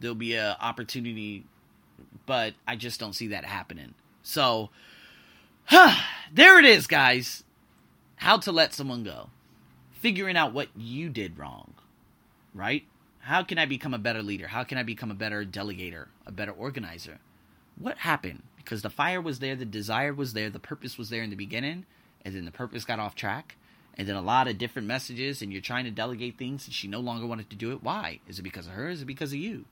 there'll 0.00 0.14
be 0.14 0.36
an 0.36 0.56
opportunity, 0.60 1.44
but 2.26 2.54
I 2.66 2.76
just 2.76 3.00
don't 3.00 3.14
see 3.14 3.28
that 3.28 3.44
happening. 3.44 3.94
So, 4.22 4.70
huh, 5.64 5.96
there 6.32 6.58
it 6.58 6.64
is, 6.64 6.86
guys. 6.86 7.44
How 8.16 8.36
to 8.38 8.52
let 8.52 8.72
someone 8.72 9.02
go. 9.02 9.30
Figuring 9.90 10.36
out 10.36 10.52
what 10.52 10.68
you 10.76 11.08
did 11.08 11.38
wrong, 11.38 11.74
right? 12.54 12.84
How 13.20 13.42
can 13.44 13.58
I 13.58 13.66
become 13.66 13.94
a 13.94 13.98
better 13.98 14.22
leader? 14.22 14.48
How 14.48 14.64
can 14.64 14.78
I 14.78 14.82
become 14.82 15.10
a 15.10 15.14
better 15.14 15.44
delegator, 15.44 16.06
a 16.26 16.32
better 16.32 16.50
organizer? 16.52 17.18
What 17.78 17.98
happened? 17.98 18.42
Because 18.64 18.82
the 18.82 18.90
fire 18.90 19.20
was 19.20 19.38
there, 19.38 19.56
the 19.56 19.64
desire 19.64 20.14
was 20.14 20.32
there, 20.32 20.50
the 20.50 20.58
purpose 20.58 20.98
was 20.98 21.10
there 21.10 21.22
in 21.22 21.30
the 21.30 21.36
beginning, 21.36 21.86
and 22.24 22.34
then 22.34 22.44
the 22.44 22.50
purpose 22.50 22.84
got 22.84 22.98
off 22.98 23.14
track, 23.14 23.56
and 23.96 24.08
then 24.08 24.16
a 24.16 24.22
lot 24.22 24.48
of 24.48 24.58
different 24.58 24.88
messages, 24.88 25.42
and 25.42 25.52
you're 25.52 25.60
trying 25.60 25.84
to 25.84 25.90
delegate 25.90 26.38
things, 26.38 26.66
and 26.66 26.74
she 26.74 26.88
no 26.88 27.00
longer 27.00 27.26
wanted 27.26 27.50
to 27.50 27.56
do 27.56 27.72
it. 27.72 27.82
Why? 27.82 28.20
Is 28.28 28.38
it 28.38 28.42
because 28.42 28.66
of 28.66 28.72
her? 28.72 28.88
Is 28.88 29.02
it 29.02 29.06
because 29.06 29.32
of 29.32 29.38
you? 29.38 29.64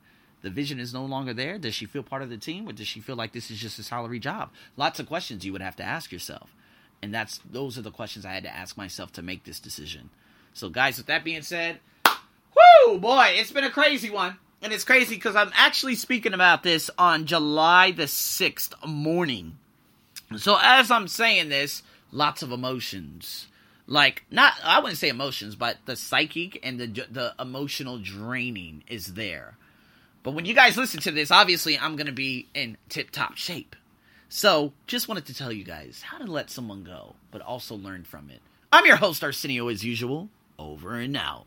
the 0.42 0.50
vision 0.50 0.80
is 0.80 0.94
no 0.94 1.04
longer 1.04 1.34
there? 1.34 1.58
Does 1.58 1.74
she 1.74 1.86
feel 1.86 2.02
part 2.02 2.22
of 2.22 2.30
the 2.30 2.36
team, 2.36 2.68
or 2.68 2.72
does 2.72 2.86
she 2.86 3.00
feel 3.00 3.16
like 3.16 3.32
this 3.32 3.50
is 3.50 3.58
just 3.58 3.78
a 3.78 3.82
salary 3.82 4.18
job? 4.18 4.50
Lots 4.76 4.98
of 4.98 5.06
questions 5.06 5.44
you 5.44 5.52
would 5.52 5.62
have 5.62 5.76
to 5.76 5.82
ask 5.82 6.12
yourself, 6.12 6.54
and 7.02 7.12
that's 7.12 7.40
those 7.50 7.76
are 7.78 7.82
the 7.82 7.90
questions 7.90 8.24
I 8.24 8.32
had 8.32 8.44
to 8.44 8.54
ask 8.54 8.76
myself 8.76 9.12
to 9.12 9.22
make 9.22 9.44
this 9.44 9.60
decision. 9.60 10.10
So, 10.52 10.68
guys, 10.68 10.96
with 10.96 11.06
that 11.06 11.24
being 11.24 11.42
said, 11.42 11.80
whoo, 12.06 12.98
boy, 12.98 13.34
it's 13.34 13.52
been 13.52 13.64
a 13.64 13.70
crazy 13.70 14.10
one, 14.10 14.36
and 14.62 14.72
it's 14.72 14.84
crazy 14.84 15.14
because 15.14 15.36
I'm 15.36 15.52
actually 15.54 15.94
speaking 15.94 16.34
about 16.34 16.62
this 16.62 16.90
on 16.98 17.26
July 17.26 17.90
the 17.90 18.06
sixth 18.06 18.74
morning. 18.86 19.58
So, 20.36 20.58
as 20.60 20.90
I'm 20.90 21.08
saying 21.08 21.48
this, 21.48 21.82
lots 22.12 22.42
of 22.42 22.52
emotions. 22.52 23.46
Like 23.86 24.24
not, 24.30 24.54
I 24.64 24.78
wouldn't 24.80 24.98
say 24.98 25.08
emotions, 25.08 25.56
but 25.56 25.78
the 25.86 25.96
psychic 25.96 26.60
and 26.62 26.78
the 26.78 26.86
the 27.10 27.34
emotional 27.38 27.98
draining 27.98 28.84
is 28.88 29.14
there 29.14 29.56
but 30.22 30.32
when 30.32 30.44
you 30.44 30.54
guys 30.54 30.76
listen 30.76 31.00
to 31.00 31.10
this, 31.10 31.30
obviously 31.30 31.78
I'm 31.78 31.96
going 31.96 32.06
to 32.06 32.12
be 32.12 32.46
in 32.54 32.76
tip 32.88 33.10
top 33.10 33.36
shape. 33.36 33.74
So, 34.28 34.72
just 34.86 35.08
wanted 35.08 35.26
to 35.26 35.34
tell 35.34 35.50
you 35.50 35.64
guys 35.64 36.02
how 36.06 36.18
to 36.18 36.30
let 36.30 36.50
someone 36.50 36.84
go, 36.84 37.16
but 37.30 37.40
also 37.40 37.74
learn 37.74 38.04
from 38.04 38.30
it. 38.30 38.40
I'm 38.72 38.86
your 38.86 38.96
host, 38.96 39.24
Arsenio, 39.24 39.68
as 39.68 39.84
usual. 39.84 40.28
Over 40.58 40.94
and 40.96 41.16
out. 41.16 41.38